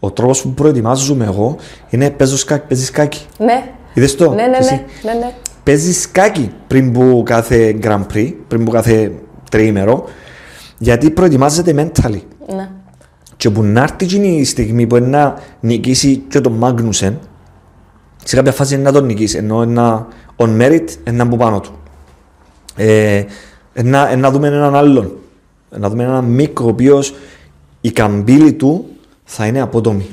[0.00, 1.56] ο τρόπος που προετοιμάζομαι εγώ
[1.90, 3.26] είναι παίζω σκάκι, παίζεις σκάκι.
[3.38, 3.64] Ναι.
[3.94, 5.32] Είδες το, Ναι, ναι, εσύ; ναι, ναι, ναι.
[5.62, 9.12] Παίζεις σκάκι πριν που κάθε Grand Prix, πριν που κάθε
[9.50, 10.04] τριήμερο,
[10.78, 12.20] γιατί προετοιμάζεται mentally.
[12.54, 12.68] ναι.
[13.36, 17.18] Και που να έρθει εκείνη η στιγμή που είναι να νικήσει και τον Μάγνουσεν,
[18.24, 20.06] σε κάποια φάση είναι να τον νικήσει, ενώ ένα
[20.36, 21.78] on merit είναι από πάνω του.
[22.76, 23.24] Ε,
[23.82, 25.12] να, να δούμε έναν άλλον.
[25.70, 27.14] Να δούμε έναν Μίκ ο οποίος
[27.80, 28.86] η καμπύλη του
[29.24, 30.06] θα είναι απότομη.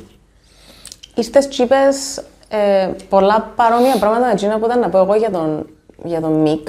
[1.16, 2.18] Ήρθες και είπες
[2.50, 5.66] ε, πολλά παρόμοια πράγματα με εκείνα που ήταν να πω εγώ για τον,
[6.04, 6.68] για τον Μικ.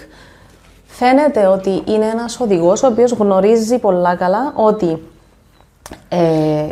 [0.95, 5.03] Φαίνεται ότι είναι ένας οδηγός ο οποίος γνωρίζει πολλά καλά ότι
[6.09, 6.68] ε,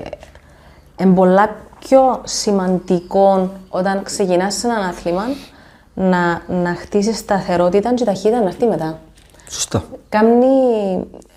[1.01, 5.23] είναι πολλά πιο σημαντικό όταν ξεκινάς σε έναν άθλημα
[5.95, 8.99] να, να χτίσεις σταθερότητα και ταχύτητα να έρθει μετά.
[9.49, 9.85] Σωστά.
[10.09, 10.47] Κάνει,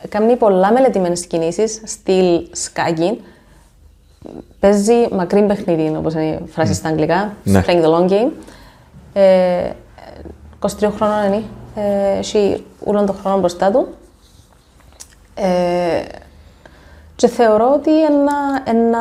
[0.09, 3.21] κάνει πολλά μελετημένες κινήσεις, στυλ σκάκι.
[4.59, 7.34] Παίζει μακρύ παιχνίδι, όπως είναι η φράση στα αγγλικά.
[7.43, 7.63] Ναι.
[7.67, 8.31] Playing the long game.
[9.13, 9.69] Ε,
[10.59, 11.43] 23 χρόνων είναι.
[11.76, 13.88] Ε, έχει όλων των χρόνων μπροστά του.
[15.36, 16.03] Ε,
[17.15, 18.99] και θεωρώ ότι ένα, ένα,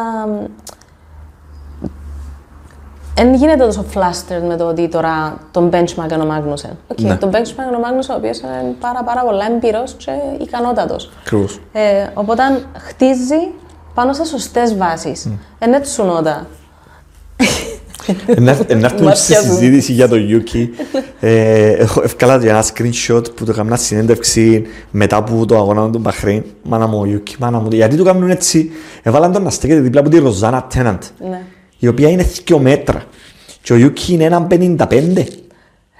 [3.14, 6.78] δεν γίνεται τόσο flustered με το ότι τώρα τον benchmark είναι ο Μάγνουσεν.
[6.88, 7.16] Okay, Ναι.
[7.16, 10.10] Τον benchmark είναι ο Μάγνουσεν, ο οποίος είναι πάρα, πάρα πολλά εμπειρός και
[10.40, 11.10] ικανότατος.
[11.20, 11.60] Ακριβώς.
[11.72, 12.42] Ε, οπότε
[12.78, 13.50] χτίζει
[13.94, 15.28] πάνω σε σωστές βάσεις.
[15.64, 16.46] Είναι τσουνότα.
[18.38, 19.52] Να έρθουμε στη Μάτια μου.
[19.58, 20.68] συζήτηση για το Yuki.
[21.20, 25.98] Ε, έχω ευκάλα για ένα screenshot που το έκανα συνέντευξη μετά από το αγώνα του
[25.98, 26.42] Μπαχρέιν.
[26.62, 27.68] Μάνα μου ο Yuki, μάνα μου.
[27.72, 28.70] Γιατί το κάνουν έτσι;
[29.02, 31.42] Έβαλαν τον να στέκεται δίπλα από τη Ροζάνα Τέναντ, Ναι.
[31.78, 33.02] η οποία είναι 2 μέτρα.
[33.62, 34.92] Και ο Yuki είναι έναν 55.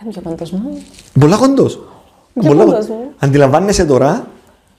[0.03, 0.83] Είναι πιο κοντός μου.
[1.21, 1.81] Πολλά κοντός.
[2.35, 2.89] Για Πολλά κοντός κοντός.
[2.89, 3.11] μου.
[3.19, 4.27] Αντιλαμβάνεσαι τώρα,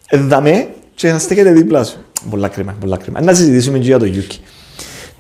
[0.10, 1.98] εδαμέ και να στέκεται δίπλα σου.
[2.30, 3.22] Πολλά κρίμα, πολλά κρίμα.
[3.22, 4.38] Να συζητήσουμε και για το Yuki.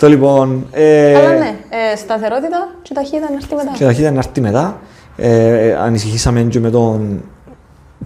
[0.04, 0.66] Το λοιπόν...
[0.72, 3.72] ε, Αλλά ναι, ε, σταθερότητα και ταχύτητα να έρθει μετά.
[3.78, 4.80] και ταχύτητα να έρθει μετά.
[5.16, 7.22] Ε, ε, ανησυχήσαμε και με τον.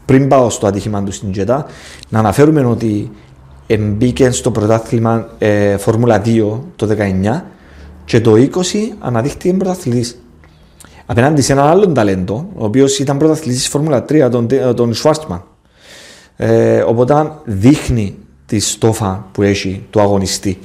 [0.06, 1.66] Πριν πάω στο ατύχημα του στην Τζέτα,
[2.10, 3.12] να αναφέρουμε ότι
[3.80, 6.96] μπήκε στο πρωτάθλημα ε, Φόρμουλα 2 το
[7.34, 7.42] 19
[8.06, 8.40] και το 20
[9.00, 10.22] αναδείχθηκε πρωταθλητής.
[11.06, 14.94] Απέναντι σε έναν άλλον ταλέντο, ο οποίος ήταν πρωταθλητής της Φόρμουλα 3, τον, Τε- τον
[14.94, 15.42] Schwarzman.
[16.36, 20.60] Ε, οπότε δείχνει τη στόφα που έχει του αγωνιστή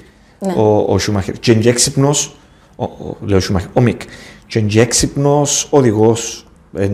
[0.46, 0.52] Ναι.
[0.56, 1.34] ο, ο Σουμάχερ.
[1.38, 2.36] Και είναι και έξυπνος,
[2.76, 4.00] ο, ο, λέω Σουμάχερ, ο Μικ,
[4.46, 6.46] και είναι και έξυπνος οδηγός.
[6.76, 6.92] Εν,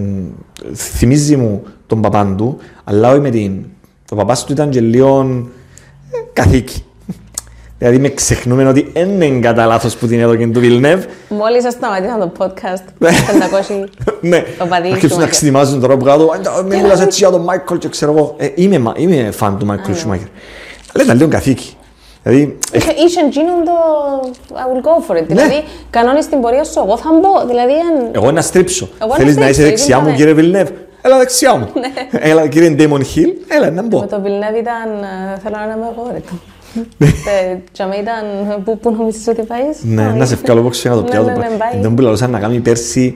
[0.74, 3.64] θυμίζει μου τον παπάν του, αλλά όχι με την...
[4.10, 5.20] Ο παπάς του ήταν και λίγο
[6.12, 6.82] ε, καθίκι.
[7.78, 11.04] Δηλαδή μεν ξεχνούμε ότι δεν είναι κατά λάθος που την έδωκε του Βιλνεύ.
[11.28, 13.84] Μόλις σας σταματήσαν το podcast, 500
[14.20, 15.30] ναι, οπαδοί αρχίσουν να Schumacher.
[15.30, 16.24] ξετοιμάζουν τώρα που κάτω.
[16.58, 18.34] «Α, Μην μιλάς έτσι για τον Μάικλ και ξέρω εγώ.
[18.38, 20.26] Ε, είμαι, μα- είμαι φαν του Μάικλ Σουμάχερ.
[20.94, 21.76] Αλλά ήταν λίγο καθήκη.
[22.22, 23.72] Δηλαδή, ε, Είχε είχε εκείνον το
[24.52, 25.20] I will go for Ναι.
[25.20, 25.24] it.
[25.26, 27.46] Δηλαδή, κανόνες την πορεία σου, εγώ θα μπω.
[27.48, 28.88] Δηλαδή, εν- εγώ να στρίψω.
[29.02, 30.16] Εγώ να Θέλεις να είσαι στρίψω, δεξιά μου είπαμε.
[30.16, 30.68] κύριε Βιλνεύ;
[31.02, 31.68] Έλα δεξιά μου.
[32.10, 33.30] Έλα κύριε Ντέμον Χιλ.
[33.48, 34.00] Έλα να μπω.
[34.00, 34.88] με το Villeneuve ήταν,
[35.34, 36.40] ε, θέλω να είμαι εγώ ρε του.
[36.98, 40.94] Ε, Και με ήταν, πού- πού νομίζεις ότι πάεις; Ναι, να σε βγάλω από ξένα
[40.94, 41.24] το Ναι, πιάτο.
[41.26, 41.80] ναι, ναι, πάει.
[41.80, 43.14] Δεν που λαλούσαν να κάνει πέρσι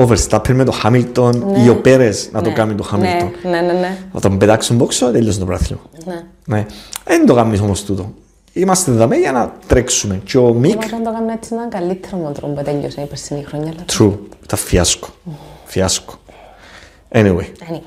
[0.00, 1.32] ο Verstappen με το Hamilton
[1.64, 3.30] ή ο Πέρες να το Ναι, κάνει το Hamilton.
[3.42, 3.96] Ναι, ναι, ναι, ναι.
[4.12, 5.78] Να τον πετάξουν πόξο, τελειώσει το πράθυλο.
[6.06, 6.22] ναι.
[6.46, 6.66] Ναι.
[7.04, 8.12] Δεν το κάνεις όμως τούτο.
[8.52, 10.20] Είμαστε εδώ για να τρέξουμε.
[10.24, 13.00] Και ο Μικ, Όμως αν το έκανα έτσι ήταν καλύτερο με τον τρόπο που τέλειωσε
[13.00, 13.72] η περσινή χρονιά.
[13.72, 15.08] αλλά- true, ήταν φιάσκο.
[15.64, 16.14] Φιάσκο.
[17.12, 17.36] Anyway,
[17.70, 17.80] Anyway.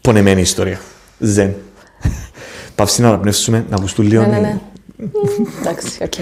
[0.00, 0.80] πονεμένη ιστορία.
[1.18, 1.54] Ζεν.
[2.74, 4.22] Παύση να αναπνεύσουμε, να ακουστούν λίγο.
[4.22, 4.58] Ναι, ναι, ναι.
[5.60, 6.12] Εντάξει, οκ.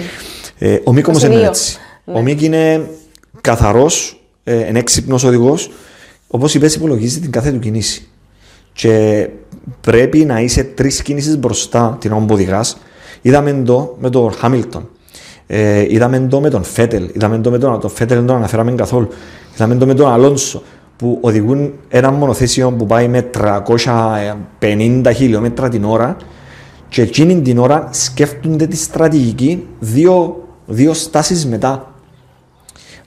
[0.57, 1.31] Ε, ο Μίκ όμως 22.
[1.31, 1.77] είναι έτσι.
[2.05, 2.89] Ο Μίκ είναι
[3.41, 5.71] καθαρός, ε, είναι έξυπνος οδηγός.
[6.27, 8.07] Όπως είπες, υπολογίζει την κάθε του κίνηση.
[8.73, 9.29] Και
[9.81, 12.77] πρέπει να είσαι τρεις κίνησεις μπροστά την ώρα που οδηγάς.
[13.25, 14.89] Είδαμε το με τον Χάμιλτον.
[15.47, 17.09] Ε, είδαμε το με τον Φέτελ.
[17.13, 19.07] Είδαμε το με τον, τον Φέτελ δεν τον αναφέραμε καθόλου.
[19.53, 20.63] Είδαμε το με τον Αλόνσο.
[20.97, 23.29] που οδηγούν ένα μονοθέσιο που πάει με
[24.59, 26.17] 350 χιλιόμετρα την ώρα
[26.89, 31.93] και εκείνη την ώρα σκέφτονται τη στρατηγική δύο, δύο στάσεις μετά.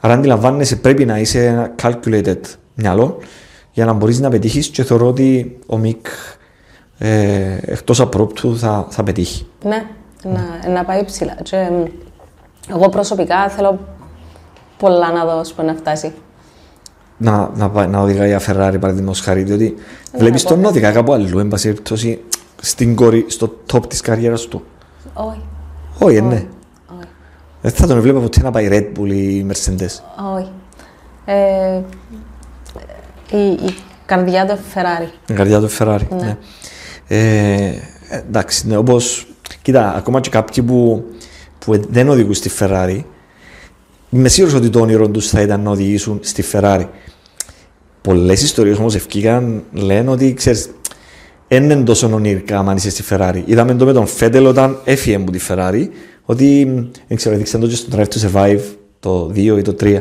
[0.00, 2.40] Άρα αντιλαμβάνεσαι πρέπει να είσαι ένα calculated
[2.74, 3.18] μυαλό
[3.72, 6.06] για να μπορείς να πετύχεις και θεωρώ ότι ο Μικ
[6.98, 9.46] ε, εκτός απρόπτου θα, θα πετύχει.
[9.64, 9.86] Ναι,
[10.26, 11.34] να, να πάει ψηλά.
[11.42, 11.84] Και, εμ,
[12.70, 13.78] εγώ προσωπικά θέλω
[14.78, 16.12] πολλά να δω ώσπου να φτάσει.
[17.18, 19.74] Να, να, πάει- να οδηγάει η Ferrari παραδείγματος χάρη, διότι
[20.18, 22.20] βλέπεις τον να οδηγάει κάπου αλλού, εν πάση περιπτώσει,
[22.62, 24.62] στην κορή, στο top της καριέρας του.
[25.14, 25.42] Όχι,
[25.98, 26.34] Όχι, ε, ναι.
[26.34, 27.08] όχι,
[27.60, 30.00] Δεν θα τον βλέπω ποτέ να πάει Red Bull ή Mercedes.
[30.36, 30.50] όχι.
[31.24, 31.80] Ε,
[33.30, 33.74] η, η
[34.06, 35.08] καρδιά του Ferrari.
[35.30, 36.06] Η καρδιά του Ferrari.
[36.20, 36.36] Ναι.
[37.08, 37.72] Ε,
[38.10, 39.26] εντάξει, ναι, όπως,
[39.62, 41.04] κοίτα, ακόμα και κάποιοι που,
[41.58, 43.00] που δεν οδηγούν στη Ferrari,
[44.10, 46.86] είμαι σίγουρος ότι το όνειρο τους θα ήταν να οδηγήσουν στη Ferrari.
[48.00, 50.70] Πολλές ιστορίες όμως ευκήκαν, λένε ότι, ξέρεις,
[51.48, 53.42] δεν είναι τόσο ονειρικά αν είσαι στη Ferrari.
[53.44, 55.88] Είδαμε το με τον Φέτελ όταν έφυγε από τη Ferrari,
[56.24, 56.64] ότι,
[57.08, 58.60] δεν ξέρω, έδειξαν το και στο Drive to Survive,
[59.00, 60.00] το 2 ή το 3,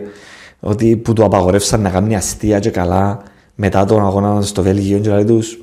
[0.60, 3.24] ότι που του απαγορεύσαν να κάνει αστεία και καλά
[3.56, 5.58] μετά τον αγώνα στο Βέλγιο και λέει τους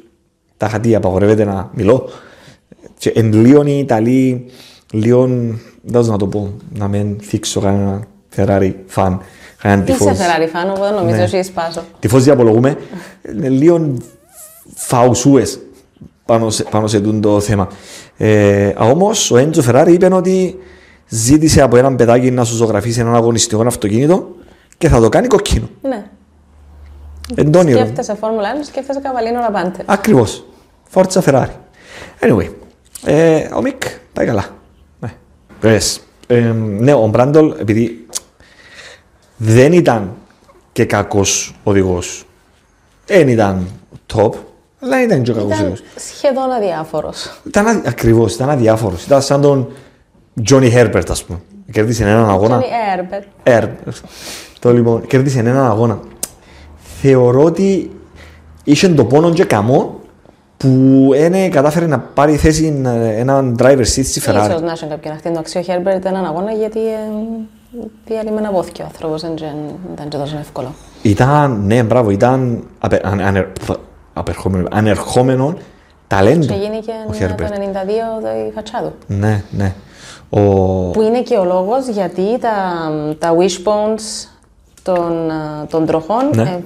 [0.56, 2.08] τα χατή απαγορεύεται να μιλώ
[3.02, 4.44] και εν λίγο οι Ιταλοί
[4.92, 5.26] λίγο,
[5.82, 8.02] δεν να το πω, να μην θίξω κανένα
[8.36, 9.20] Ferrari φαν,
[9.62, 10.16] κανέναν Είσαι τυφός.
[10.18, 11.22] Ferrari fan, οπότε νομίζω Ναι.
[11.22, 11.82] ότι σπάσω.
[11.98, 12.76] Τυφός διαπολογούμε,
[13.34, 13.96] είναι λίγο
[14.74, 15.58] φαουσούες
[16.24, 17.68] πάνω σε, πάνω σε τούτο το θέμα.
[18.16, 20.58] Ε, Όμως ο Έντζο Φεράρι είπε ότι
[21.08, 24.28] ζήτησε από έναν παιδάκι να σου ζωγραφίσει έναν αγωνιστικό αυτοκίνητο
[24.78, 25.68] και θα το κάνει κοκκίνο.
[25.82, 26.04] Ναι.
[27.34, 27.78] Εν το όνειρο.
[27.78, 29.82] Σκέφτεσαι Φόρμουλα 1, σκέφτεσαι Καβαλίνο Ραπάντε.
[29.86, 30.44] Ακριβώς.
[30.88, 31.52] Φόρτσα Φεράρι.
[32.20, 32.48] Anyway,
[33.04, 33.82] ε, ο Μικ
[34.12, 34.44] πάει καλά.
[35.00, 35.12] Ναι.
[35.60, 36.00] Πες.
[36.26, 36.40] Ε,
[36.78, 38.06] ναι, ο Μπράντολ, επειδή
[39.36, 40.14] δεν ήταν
[40.72, 42.24] και κακός οδηγός,
[43.06, 43.68] δεν ήταν
[44.14, 44.30] top,
[44.80, 45.78] αλλά ήταν και κακός οδηγός.
[45.78, 47.40] Ήταν σχεδόν αδιάφορος.
[47.46, 47.80] Ήταν αδι...
[47.84, 49.04] ακριβώς, ήταν αδιάφορος.
[49.04, 49.72] Ήταν σαν τον
[50.50, 51.40] Johnny Herbert, ας πούμε.
[51.72, 52.58] Κέρδισε έναν αγώνα.
[52.58, 53.22] Τζόνι Έρμπετ.
[53.42, 53.64] Ερ.
[54.58, 56.00] Το λοιπόν, κέρδισε έναν αγώνα.
[57.00, 57.90] Θεωρώ ότι
[58.64, 60.00] είχε το πόνο και καμό
[60.62, 64.62] που είναι, κατάφερε να πάρει θέση ε, έναν driver seat στη Ίσως Ferrari.
[64.62, 65.28] να έχει κάποιον αυτή.
[65.28, 66.98] Εντάξει, ο Χέρμπερτ έναν αγώνα γιατί ε,
[68.06, 69.50] διαλυμένα βόθηκε ο άνθρωπος, δεν τζεν-
[69.86, 70.72] δεν ήταν και τόσο εύκολο.
[71.02, 73.78] Ήταν, ναι, μπράβο, ήταν απε, ανε- ανε- φ-
[74.12, 75.54] απερχόμενο, ανερχόμενο
[76.06, 76.46] ταλέντο.
[76.46, 77.48] Και γίνηκε ο το Herbert.
[77.48, 78.92] 92 η φατσά του.
[79.06, 79.74] Ναι, ναι.
[80.30, 80.40] Ο...
[80.90, 82.50] Που είναι και ο λόγος γιατί τα,
[83.18, 84.28] τα wishbones
[84.82, 86.42] των, ε, των τροχών Ναι.
[86.42, 86.58] ε,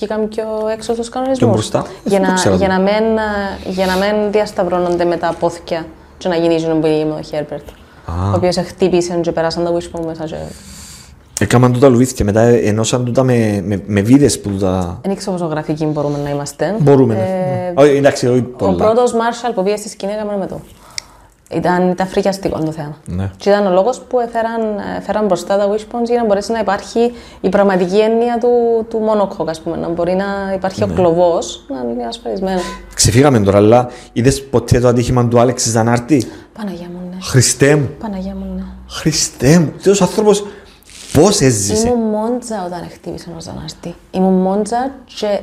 [0.00, 1.50] βγήκαν πιο έξω στους κανονισμούς.
[1.52, 1.84] μπροστά.
[2.04, 2.72] Για Δεν το να, ξέρω για, το.
[2.72, 3.16] να μην,
[3.66, 5.86] ε, για να μην διασταυρώνονται με τα πόθηκια
[6.18, 7.68] και να γυρίζουν που έγινε ο Χέρμπερτ.
[8.06, 10.34] Ο οποίος χτύπησε και περάσαν τα wishbone μέσα και...
[11.40, 14.98] Έκαναν τούτα λουβίθια, μετά ενώσαν τούτα με, με, με βίδες που τα...
[15.02, 16.74] Δεν ξέρω πόσο γραφικοί μπορούμε να είμαστε.
[16.78, 17.20] Μπορούμε, ναι.
[17.20, 17.82] Ε, ναι.
[17.82, 18.74] Όχι, εντάξει, όχι Ο πολλά.
[18.74, 20.60] πρώτος Μάρσαλ που πήγε στη σκηνή έκαμε με το.
[21.54, 22.96] Ήταν, ήταν φρικιαστικό το θέμα.
[23.06, 23.30] Ναι.
[23.36, 24.60] Και ήταν ο λόγος που έφεραν,
[24.98, 29.48] έφεραν μπροστά τα wishbones για να μπορέσει να υπάρχει η πραγματική έννοια του, του monocoque,
[29.48, 29.76] ας πούμε.
[29.76, 30.92] Να μπορεί να υπάρχει Ναι.
[30.92, 32.62] ο κλωβός να είναι ασφαλισμένος.
[32.94, 37.16] Ξεφύγαμε τώρα, αλλά είδες ποτέ το ατύχημα του Άλεξ Ζανάρτη; Παναγία μου, ναι.
[37.22, 38.62] Χριστέ μου, Παναγία μου, ναι.
[38.88, 40.44] Χριστέ μου, αυτός ο άνθρωπος
[41.12, 43.94] πώς έζησε; Ήμουν μόντζα όταν χτύπησε ο Ζανάρτη.
[44.10, 45.40] Ήμουν μόντζα και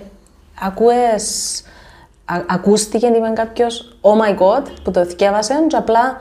[0.62, 1.62] ακούες,
[2.30, 6.18] α, ακούστηκε, είπε κάποιος, oh my god, που το θυκεύασε και απλά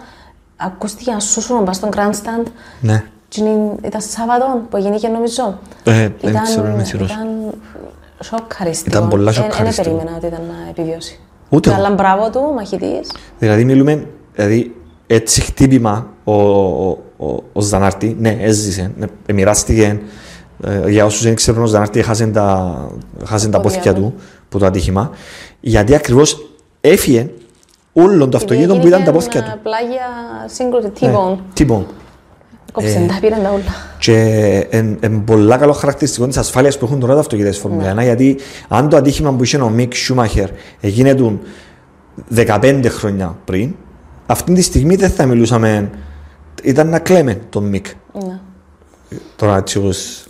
[0.56, 2.46] ακούστηκε να σούσουν πας στον grandstand.
[2.80, 3.02] Ναι.
[3.28, 5.58] Και είναι- ήταν Σάββατο που έγινε νομίζω.
[5.84, 7.10] Ε, δεν ξέρω, είμαι σίγουρος.
[7.12, 7.28] Ήταν
[8.22, 8.96] σοκαριστικό.
[8.96, 9.72] Ήταν πολλά Ε, σοκαριστικό.
[9.72, 11.20] Δεν περίμενα ότι ήταν να επιβιώσει.
[11.48, 11.94] Ούτε Αλλά εγώ.
[11.94, 13.10] μπράβο του, μαχητής.
[13.38, 14.76] Δηλαδή μιλούμε, δηλαδή
[15.06, 20.00] έτσι χτύπημα ο, ο, ο, ο Ζανάρτη, ναι, έζησε, ναι, μοιράστηκε.
[20.64, 22.76] Ε, για όσους δεν ξέρουν, ο Ζανάρτη έχασε τα,
[23.22, 24.00] έχασε τα Πόδια πόθηκια του.
[24.00, 24.14] του
[24.48, 25.10] που το ατύχημα,
[25.68, 26.46] γιατί ακριβώς
[26.80, 27.30] έφυγε
[27.92, 29.50] όλο το αυτοκίνητο που ήταν τα πόθηκια του.
[29.50, 30.06] ε, Πλάγια
[30.46, 31.60] σύγκρουση, Ναι, T-bone.
[31.60, 31.84] T-bone.
[32.72, 33.62] Κόψε τα, πήραν τα όλα.
[33.98, 34.12] Και
[34.72, 38.02] είναι πολλά καλό χαρακτηριστικό της ασφάλειας που έχουν τώρα τα αυτοκίνητα τη Φόρμουλα 1.
[38.02, 38.36] Γιατί
[38.68, 40.48] αν το ατύχημα που είχε ο Μικ Σούμαχερ
[40.80, 41.40] έγινε του
[42.36, 43.74] 15 χρόνια πριν,
[44.26, 45.90] αυτή τη στιγμή δεν θα μιλούσαμε.
[46.62, 47.86] ήταν να κλαίμε τον Μικ.
[48.26, 48.38] Ναι.
[49.36, 50.26] Τώρα έτσι όπως...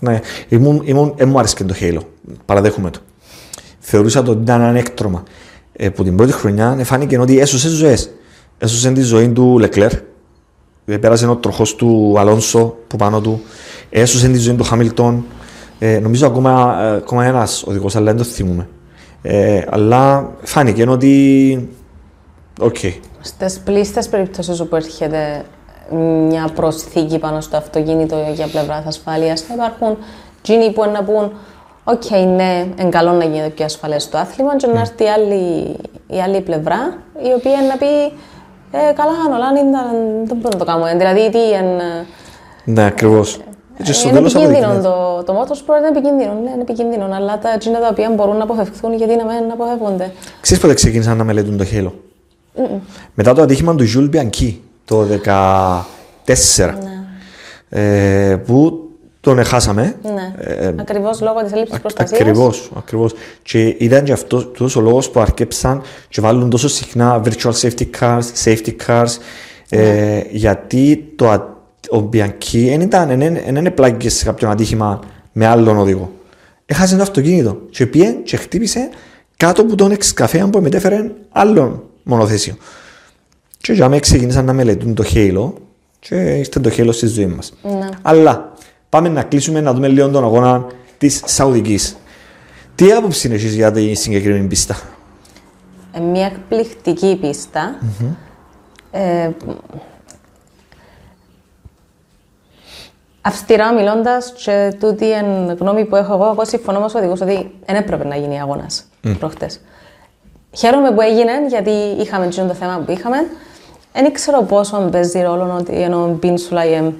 [0.00, 2.00] Ναι, ήμουν, ήμουν, ε, μου άρεσε και το Halo,
[2.44, 3.00] παραδέχομαι το.
[3.80, 5.22] Θεωρούσα ότι ήταν ένα έκτρωμα.
[5.72, 8.10] Ε, που την πρώτη χρονιά ε, φάνηκε ότι έσωσε ζωές.
[8.58, 9.92] Έσωσε τη ζωή του Λεκλέρ,
[10.84, 13.42] ε, πέρασε ο τροχός του Αλόνσο που πάνω του,
[13.90, 15.24] έσωσε τη ζωή του Χάμιλτον.
[15.78, 18.68] Ε, νομίζω ακόμα, ε, ακόμα ένας οδηγός, αλλά δεν το θυμούμαι.
[19.22, 21.68] Ε, αλλά φάνηκε ότι...
[22.60, 22.76] Οκ.
[23.20, 25.44] Στις πλείστες περιπτώσεις όπου έρχεται
[26.28, 29.96] μια προσθήκη πάνω στο αυτοκίνητο για πλευράς ασφάλειας, θα υπάρχουν
[30.42, 31.32] τζείνοι που είναι να πούν
[31.84, 35.76] Οκ, ναι, εν καλό να γίνεται πιο ασφαλές το άθλημα, και να έρθει η άλλη,
[36.06, 38.12] η άλλη πλευρά, η οποία να πει
[38.70, 39.72] ε, καλά, αν όλα ήταν,
[40.24, 40.84] δεν μπορώ να το κάνω.
[40.98, 41.64] Δηλαδή, τι εν,
[42.64, 43.40] Ναι, ακριβώς.
[43.82, 45.22] Και στο είναι τέλος επικίνδυνο αποδεικνύεται.
[45.24, 48.42] το, το motorsport, είναι επικίνδυνο, ναι, είναι επικίνδυνο, αλλά τα εκείνα τα οποία μπορούν να
[48.42, 50.12] αποφευχθούν, γιατί να μην αποφεύγονται.
[50.40, 51.92] Ξέρεις πότε ξεκίνησαν να μελετούν το Halo;
[53.14, 54.54] Μετά το ατύχημα του Jules Bianchi
[54.84, 55.06] το
[56.26, 56.74] 2014.
[57.68, 58.89] Ε, που
[59.20, 59.94] τον εχάσαμε.
[60.02, 62.20] Ναι, Ε, ακριβώς λόγω της έλλειψης προστασίας.
[62.20, 63.14] Ακριβώς, ακριβώς.
[63.42, 67.86] Και ήταν και αυτός τούτος ο λόγος που αρκέψαν και βάλουν τόσο συχνά virtual safety
[68.00, 69.06] cars, safety cars,
[69.68, 71.58] ε, γιατί το, α-
[71.90, 75.00] ο Bianchi δεν ήταν, δεν είναι πλάγγες σε κάποιο ατύχημα
[75.32, 76.12] με άλλον οδηγό.
[76.66, 78.88] Έχασε το αυτοκίνητο και πήγε και χτύπησε
[79.36, 82.54] κάτω από τον εξκαφέα που μετέφερε άλλον μονοθέσιο.
[83.58, 85.52] Και για μένα ξεκίνησαν να μελετούν το Halo
[86.00, 87.52] και ήρθε το Halo στη ζωή μας.
[88.02, 88.49] Αλλά
[88.90, 90.66] πάμε να κλείσουμε να δούμε λίγο τον αγώνα
[90.98, 91.96] της Σαουδικής.
[92.74, 94.76] Τι άποψη είναι εσείς για τη συγκεκριμένη πίστα;
[95.92, 97.78] Ε, μια εκπληκτική πίστα.
[98.90, 99.30] Ε,
[103.20, 107.50] αυστηρά μιλώντας, και τούτη εν γνώμη που έχω εγώ, εγώ συμφωνώ με τους οδηγούς ότι
[107.66, 109.16] δεν έπρεπε να γίνει αγώνας mm.
[109.18, 109.60] προχτές.
[110.56, 111.70] Χαίρομαι που έγινε, γιατί
[112.00, 113.16] είχαμε τζιόν το θέμα που είχαμε.
[113.92, 116.92] Δεν ξέρω πόσο παίζει ρόλο ότι ενώ μπιν Σουλάιεμ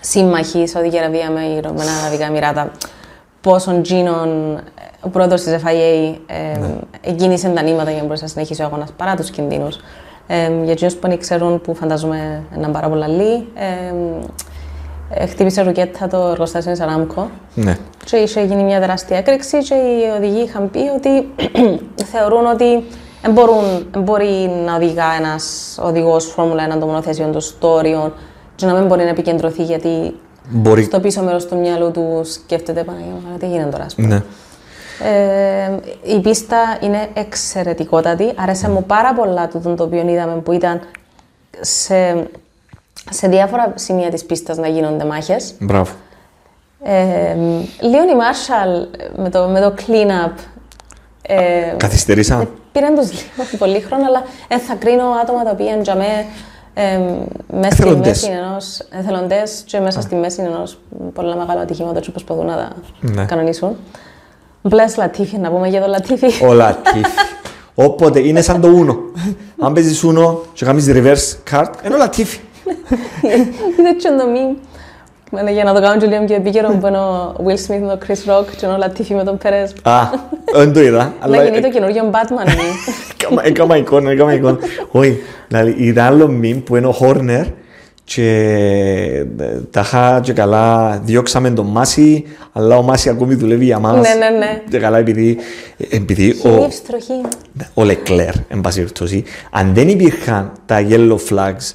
[0.00, 2.70] σύμμαχοι η Σαουδική Αραβία με Ηνωμένα Αραβικά Εμμυράτα,
[3.40, 4.60] πόσον τζίνον
[5.00, 6.60] ο πρόεδρος της FIA ε,
[7.00, 9.76] εκκίνησε τα νήματα για να μπορέσει να συνεχίσει ο αγώνας παρά τους κινδύνους.
[10.26, 13.94] Ε, για εκείνου που δεν ξέρουν, που φαντάζομαι είναι πάρα πολλά λίγοι, ε,
[15.10, 17.76] ε, χτύπησε ρουκέτα το εργοστάσιο της Αράμκο Ναι.
[18.04, 21.28] και είχε γίνει μια τεράστια έκρηξη και οι οδηγοί είχαν πει ότι
[22.12, 22.84] θεωρούν ότι
[23.22, 28.12] δεν μπορούν, εν μπορεί να οδηγά ένας οδηγός Φόρμουλα 1 το μονοθέσιο του στο όριο
[28.58, 30.14] και να μην μπορεί να επικεντρωθεί γιατί
[30.48, 30.82] Μπορεί.
[30.82, 34.06] στο πίσω μέρος του μυαλού του σκέφτεται Παναγία μου, τι γίνεται τώρα, ας πούμε.
[34.08, 34.22] Ναι.
[35.10, 35.70] Ε,
[36.02, 38.32] η πίστα είναι εξαιρετικότατη.
[38.36, 40.80] Άρεσε μου πάρα πολλά το το οποίο είδαμε που ήταν
[41.60, 42.28] σε,
[43.10, 45.54] σε διάφορα σημεία της πίστας να γίνονται μάχες.
[45.58, 45.92] Μπράβο.
[46.82, 47.34] Ε,
[47.80, 48.86] Λίον η Μάρσαλ
[49.16, 50.32] με το, με το clean-up
[51.22, 52.48] ε, Καθυστερήσαν.
[52.72, 56.24] πήραν τους λίγο πολύ χρόνο, αλλά δεν θα κρίνω άτομα τα οποία για μέ,
[56.80, 56.98] ε,
[57.52, 58.22] μέσα στη Εθελοντές.
[58.22, 60.78] μέση ενός εθελοντές και μέσα στη μέση ενός
[61.14, 63.24] πολύ μεγάλο ατυχήματος και προσπαθούν να τα Ναι.
[63.24, 63.76] κανονίσουν.
[64.62, 66.44] Μπλες Λατίφη, να πούμε για το Λατίφη.
[66.46, 67.06] Ο Λατίφ.
[67.74, 69.20] Όποτε είναι σαν το Uno.
[69.60, 72.34] Αν παίζεις Uno και κάνεις reverse card, είναι ο Λατίφ.
[73.78, 74.56] Είδε και το meme.
[75.17, 75.17] Μένα
[75.52, 77.98] για να το κάνω και λίγο πιο επίκαιρο που είναι ο Will Smith με τον
[78.06, 79.70] Chris Rock και ο Λατίφη με τον Perez.
[79.82, 80.00] Α,
[80.54, 81.12] δεν το είδα.
[81.28, 82.44] Να γίνει το καινούργιο Batman.
[82.46, 82.52] ναι.
[83.20, 84.58] Έκαμα- Έκαμα εικόνα, έκαμα εικόνα.
[84.90, 85.18] Όχι,
[85.48, 87.44] δηλαδή είδα άλλο μιμ που είναι ο Χόρνερ
[88.04, 88.24] και
[89.38, 93.94] ε, τα είχα και καλά διώξαμε τον Μάση, αλλά ο Μάση ακόμη δουλεύει για μας.
[93.94, 94.62] Ναι, ναι, ναι.
[94.70, 95.38] Και καλά επειδή,
[95.90, 97.20] επειδή ο, Χιλίευς τροχή.
[97.74, 101.72] ο Λεκλέρ, εν πάση περιπτώσει, αν δεν υπήρχαν τα yellow flags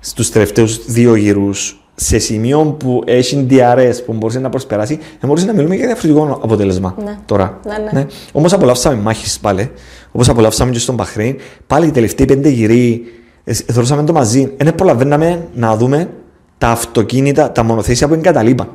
[0.00, 5.46] στους τελευταίους δύο γύρους σε σημείο που έχει DRS που μπορούσε να προσπεράσεις, δεν μπορούσε
[5.46, 7.18] να μιλούμε για διαφορετικό αποτέλεσμα Ναι.
[7.26, 7.60] τώρα.
[7.66, 8.06] Ναι, ναι.
[8.32, 9.70] Όμως απολαύσαμε μάχες πάλι,
[10.12, 11.36] όπως απολαύσαμε και στον Μπαχρέιν,
[11.66, 13.02] πάλι οι τελευταίοι πέντε γυροί,
[13.44, 16.10] ε, θεωρούσαμε το μαζί, δεν προλαβαίναμε να δούμε
[16.58, 18.68] τα αυτοκίνητα, τα μονοθέσια που εγκαταλείπαν.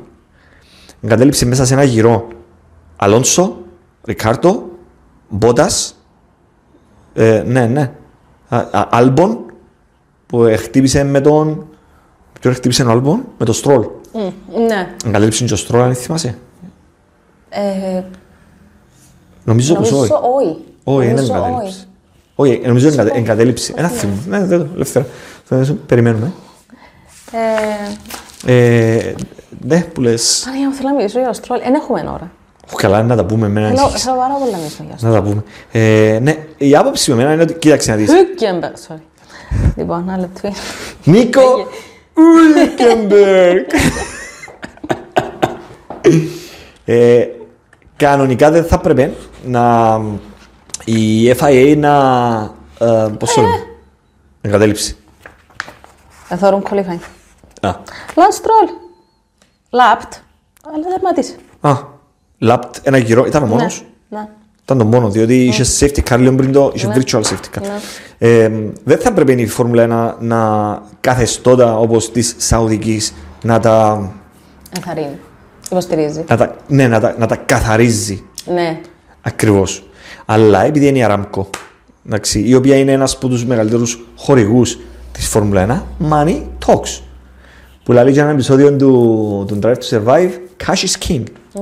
[1.00, 2.28] Εγκατέλειψε μέσα σε ένα γυρό
[2.96, 3.56] Αλόνσο,
[4.04, 4.68] Ρικάρτο,
[5.28, 6.04] Μπότας,
[7.14, 7.90] ε, ναι, ναι.
[8.48, 9.38] Α- α- Άλμπον
[10.26, 11.66] που ε, χτύπησε με τον.
[12.42, 13.86] Ποιο χτύπησε ο Άλμπον, με τον Στρόλ.
[14.12, 14.20] Μμ,
[14.66, 14.88] Ναι.
[15.06, 16.38] Εγκατέλειψε και ο Στρόλ, αν θυμάσαι.
[17.48, 18.02] Ε,
[19.44, 20.10] Νομίζω πως όχι.
[20.10, 20.58] Νομίζω όχι.
[20.84, 21.84] Όχι, δεν Νομίζω εγκατέλειψε.
[22.34, 23.72] Όχι, ε, νομίζω εγκατε- εγκατέλειψε.
[23.76, 24.12] Ένα θυμό.
[24.28, 25.06] Ναι, δεν το, ελεύθερα.
[25.44, 26.32] Θα- Περιμένουμε.
[28.46, 29.14] Ε, Ε,
[29.60, 30.42] ναι, που λες.
[30.44, 31.58] Παναγία μου, θέλω να μιλήσω για το Στρόλ.
[31.64, 32.30] Δεν έχουμε ώρα.
[32.72, 34.04] Ω, Καλά, να τα πούμε με έναν Θέλω, ησυχία.
[34.04, 35.42] θέλω πάρα πολύ να μιλήσω για το Να τα πούμε.
[35.72, 38.10] Ε, ναι, η άποψη με εμένα είναι ότι, κοίταξε να δεις.
[38.10, 39.00] Hülkenberg, sorry.
[39.76, 40.50] Λοιπόν, ένα λεπτό.
[41.04, 41.40] Νίκο
[42.14, 43.66] Ούλκεμπεργκ.
[46.84, 47.26] ε,
[47.96, 50.00] κανονικά δεν θα πρέπει να
[50.84, 51.94] η FIA να.
[52.78, 53.66] Ε, πώς το λέμε.
[54.40, 54.96] Εγκατέλειψη.
[56.28, 57.00] Εθώρουν qualifying.
[57.60, 57.70] Α,
[58.14, 58.68] Lance Stroll.
[59.70, 60.12] Λάπτ.
[60.74, 61.34] Αλλά δερματίσε.
[61.60, 61.76] α,
[62.38, 63.24] λάπτ ένα γύρο.
[63.26, 63.84] Ήταν ο μόνος.
[64.08, 64.18] Ναι.
[64.18, 64.28] ναι.
[64.74, 66.72] Ήταν το μόνο, διότι είχε safety car λίγο πριν το.
[66.74, 66.94] είχε Ναι.
[66.96, 67.60] virtual safety car.
[67.60, 68.28] Ναι.
[68.28, 68.50] Ε,
[68.84, 70.38] δεν θα πρέπει η Φόρμουλα 1 να
[71.00, 74.10] καθεστώτα όπως της Σαουδικής να τα,
[74.76, 75.18] Ενθαρρύνει.
[75.70, 76.24] Υποστηρίζει.
[76.28, 78.22] να τα, ναι, να τα, να τα καθαρίζει.
[78.54, 78.80] Ναι.
[79.22, 79.88] Ακριβώς.
[80.24, 81.44] Αλλά επειδή είναι η Aramco,
[82.06, 84.78] εντάξει, η οποία είναι ένας από τους μεγαλύτερους χορηγούς
[85.12, 87.00] της Φόρμουλα 1, money talks.
[87.84, 90.30] Που λέει για ένα επεισόδιο του, του Drive to Survive,
[90.66, 91.22] cash is king.
[91.54, 91.60] Yeah.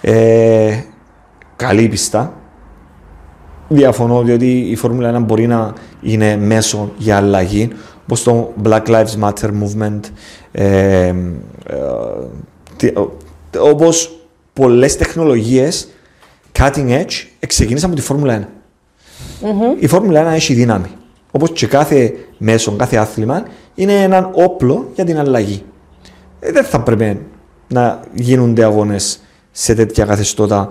[0.00, 0.78] Ε,
[1.58, 2.32] καλή πιστά.
[3.68, 7.68] Διαφωνώ διότι η Φόρμουλα 1 μπορεί να είναι μέσο για αλλαγή,
[8.02, 10.00] όπως το Black Lives Matter Movement,
[10.52, 11.14] ε, ε,
[12.76, 13.16] τι- ο-
[13.58, 14.18] όπως
[14.52, 15.88] πολλές τεχνολογίες
[16.58, 17.12] cutting edge
[17.46, 18.46] ξεκίνησαν από τη Φόρμουλα 1.
[19.78, 20.86] Η Φόρμουλα 1 έχει δύναμη.
[21.30, 23.42] Όπως και κάθε μέσο, κάθε άθλημα
[23.74, 25.62] είναι έναν όπλο για την αλλαγή.
[26.40, 27.20] Ε, δεν θα πρέπει
[27.68, 30.68] να γίνονται αγώνες σε τέτοια καθεστώτα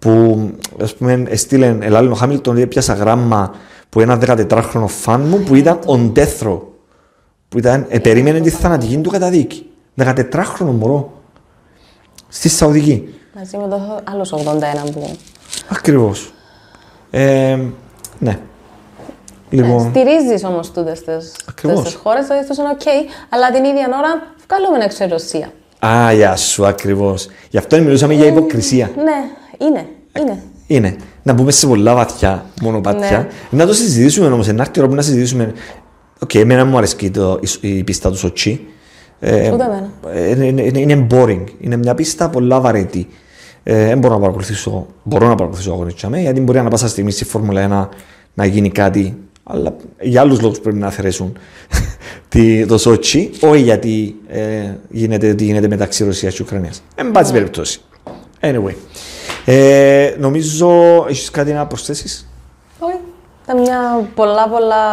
[0.00, 0.40] που
[0.82, 3.54] ας πούμε έστειλε ελάλλον ο Χάμιλτον ότι έπιασα γράμμα
[3.88, 6.58] που ένα 14χρονο φαν μου που ήταν on death row
[7.48, 11.12] που ήταν, ε, περίμενε τη θανατική του καταδίκη 14χρονο μωρό
[12.28, 14.26] στη Σαουδική Μαζί με το άλλο
[14.86, 15.16] 81 που.
[15.68, 16.32] ακριβώς
[17.10, 17.58] ε,
[18.18, 18.38] ναι
[19.50, 21.02] λοιπόν Στηρίζεις όμως τούτες
[21.48, 21.82] Ακριβώς.
[21.84, 25.52] τις χώρες, δηλαδή αυτό είναι οκ, αλλά την ίδια ώρα βγάλουμε έξω η Ρωσία.
[25.86, 27.28] Α, γεια σου, ακριβώς.
[27.50, 28.90] Γι' αυτό μιλούσαμε για υποκρισία.
[28.96, 29.30] Ναι,
[29.60, 29.86] είναι.
[30.20, 30.42] Είναι.
[30.66, 30.96] Είναι.
[31.22, 33.28] Να μπούμε σε πολλά βαθιά μονοπάτια.
[33.50, 33.58] Ναι.
[33.58, 34.48] Να το συζητήσουμε όμως.
[34.48, 35.52] Εν να έρθει η ώρα που να συζητήσουμε.
[36.22, 38.60] Οκ, εμένα μου αρέσει το, η, η πίστα του Σοτσί.
[39.20, 39.90] Ε, Ούτε εμένα.
[40.14, 41.44] ε, είναι, είναι, είναι boring.
[41.60, 43.06] Είναι μια πίστα πολλά βαρετή.
[43.62, 47.10] Ε, δεν μπορώ να παρακολουθήσω, μπορώ να παρακολουθήσω αγωνιστικά με, γιατί μπορεί να πάσα στιγμή
[47.10, 47.96] στη Φόρμουλα 1
[48.34, 51.36] να γίνει κάτι, αλλά για άλλους λόγους πρέπει να αφαιρέσουν
[52.28, 54.40] τη- το Σότσι, όχι γιατί ε,
[54.90, 56.82] γίνεται, τι γίνεται μεταξύ Ρωσίας και Ουκρανίας.
[56.94, 57.80] Εν πάση περιπτώσει.
[58.40, 58.74] Anyway.
[59.52, 60.70] Ε, νομίζω
[61.08, 62.28] έχεις κάτι να προσθέσεις;
[62.78, 62.98] Όχι.
[63.44, 64.84] Ήταν μια πολλά πολλά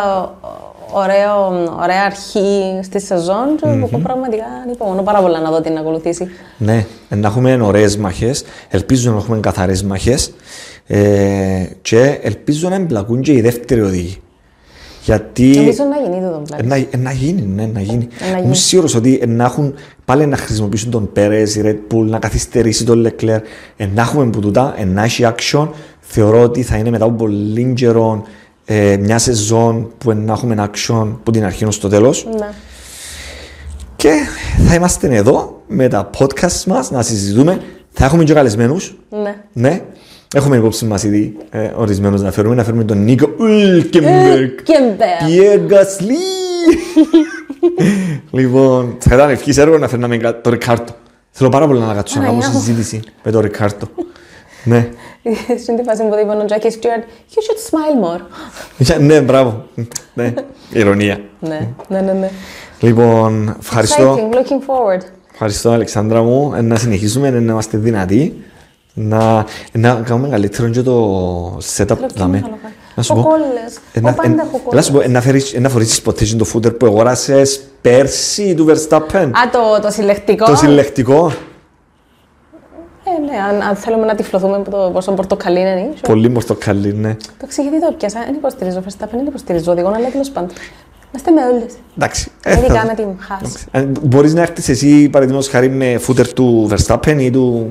[0.91, 1.47] ωραίο,
[1.81, 6.27] ωραία αρχή στη σεζόν και που πραγματικά ανυπομονώ πάρα πολλά να δω τι να ακολουθήσει.
[6.57, 8.33] Ναι, να έχουμε ωραίες μαχέ.
[8.69, 10.17] Ελπίζω να έχουμε καθαρές μαχέ.
[10.87, 14.21] Ε, και ελπίζω να εμπλακούν και οι δεύτεροι οδηγοί.
[15.07, 15.55] Γιατί.
[15.55, 16.79] Νομίζω να γίνει το τον Ε, πλάι.
[16.81, 18.07] να, ε, να γίνει, ναι, να γίνει.
[18.19, 18.45] Ε, να γίνει.
[18.45, 19.73] Είμαι σίγουρος ότι ε, να έχουν
[20.05, 23.39] πάλι να χρησιμοποιήσουν τον Πέρες, η Red Bull, να καθυστερήσει τον Leclerc,
[23.77, 25.67] ε, να έχουμε που τούτα, ε, να έχει action.
[25.99, 28.23] Θεωρώ ότι θα είναι μετά από πολύ καιρό
[28.65, 32.27] ε, μια σεζόν που ε, να έχουμε action από την αρχή ως το τέλος.
[32.39, 32.47] Ναι.
[33.95, 34.11] Και
[34.67, 37.61] θα είμαστε εδώ με τα podcast μας να συζητούμε.
[37.91, 38.97] Θα έχουμε και καλεσμένους.
[39.09, 39.35] Ναι.
[39.53, 39.81] Ναι.
[40.36, 42.55] Έχουμε υπόψη μας ήδη ε, ορισμένους να φέρουμε.
[42.55, 44.39] Να φέρουμε τον Νίκο Ουλκεμπεργκ.
[44.41, 45.25] Ουλκεμπεργκ.
[45.28, 46.15] Πιέρ Γκασλί.
[48.32, 50.93] λοιπόν, θα ήταν ευχής έργο να φέρναμε κα- το Ρικάρτο.
[51.32, 52.65] Θέλω πάρα πολύ να κάτσω να κάνω Παναγιά μου.
[52.65, 53.88] συζήτηση με το Ρικάρτο.
[54.63, 54.89] ναι.
[55.61, 58.21] Στην τη φάση που είπε ο Jackie Stewart, you should smile more.
[58.78, 59.65] Για- ναι, μπράβο.
[60.13, 60.34] ναι,
[60.73, 61.19] ηρωνία.
[61.39, 62.30] ναι, ναι, ναι, ναι.
[62.80, 64.15] Λοιπόν, ευχαριστώ.
[64.15, 65.01] Exciting, looking forward.
[65.32, 66.53] Ευχαριστώ, Αλεξάνδρα μου.
[66.55, 68.43] Ε, Να συνεχίσουμε, ε, να είμαστε δυνατοί.
[68.99, 71.87] Να, ε, να κάνουμε καλύτερο και το setup.
[71.87, 72.37] Θέλω δάμε.
[72.39, 72.57] να κάνω.
[72.95, 73.21] Να σου πω.
[73.21, 73.75] Χοκόλες.
[73.93, 76.01] ε, να- Εγώ πάντα ε, έχω Έλα σου πω, ε, να φέρεις- ε, να φορήσεις
[76.01, 79.29] ποτέ και το φούτερ που αγοράσες πέρσι του Verstappen.
[79.33, 80.45] Α, το, το συλλεκτικό.
[80.45, 81.31] Το συλλεκτικό.
[83.03, 85.89] Ε, ναι, αν, αν θέλουμε να τυφλωθούμε από το πόσο πορτοκαλί είναι.
[85.95, 85.99] sure.
[86.07, 87.13] Πολύ πορτοκαλί, ναι.
[87.13, 88.19] Το εξηγητή το πιάσα.
[88.25, 90.49] Δεν υποστηρίζω Verstappen, δεν υποστηρίζω οδηγό, αλλά τέλος πάντων.
[91.11, 91.73] Είμαστε με όλες.
[91.97, 92.31] Εντάξει.
[92.43, 93.65] ε, Ειδικά θα- με την Haas.
[93.71, 97.67] Ε, Μπορείς να έρθεις εσύ, παραδείγματος χάρη, με φούτερ του Verstappen ή του,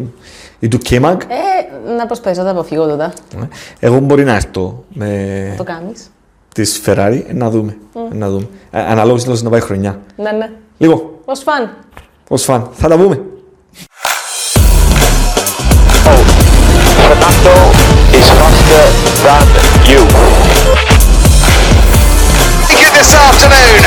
[0.59, 1.21] ή του Κίμαγκ.
[1.21, 3.13] Ε, να προσπαθήσω να αποφύγω τότε.
[3.39, 3.49] Ναι.
[3.79, 4.85] Εγώ μπορεί να έρθω.
[4.89, 5.55] Με...
[5.57, 6.11] Το κάνεις.
[6.55, 7.77] Τη Ferrari, ε, να δούμε.
[7.95, 7.99] Mm.
[8.13, 8.49] Να δούμε.
[8.71, 10.01] Ε, αναλόγως να πάει χρονιά.
[10.17, 10.51] Ναι, ναι.
[10.79, 10.99] Λοιπόν.
[10.99, 11.21] Λίγο.
[11.25, 11.71] Ω φαν.
[12.29, 12.69] Ω φαν.
[12.73, 13.21] Θα τα πούμε.
[18.17, 18.89] is faster
[19.27, 19.45] than
[19.91, 20.03] you.
[22.97, 23.83] This afternoon,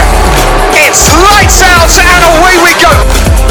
[0.85, 3.48] it's lights out and away we go.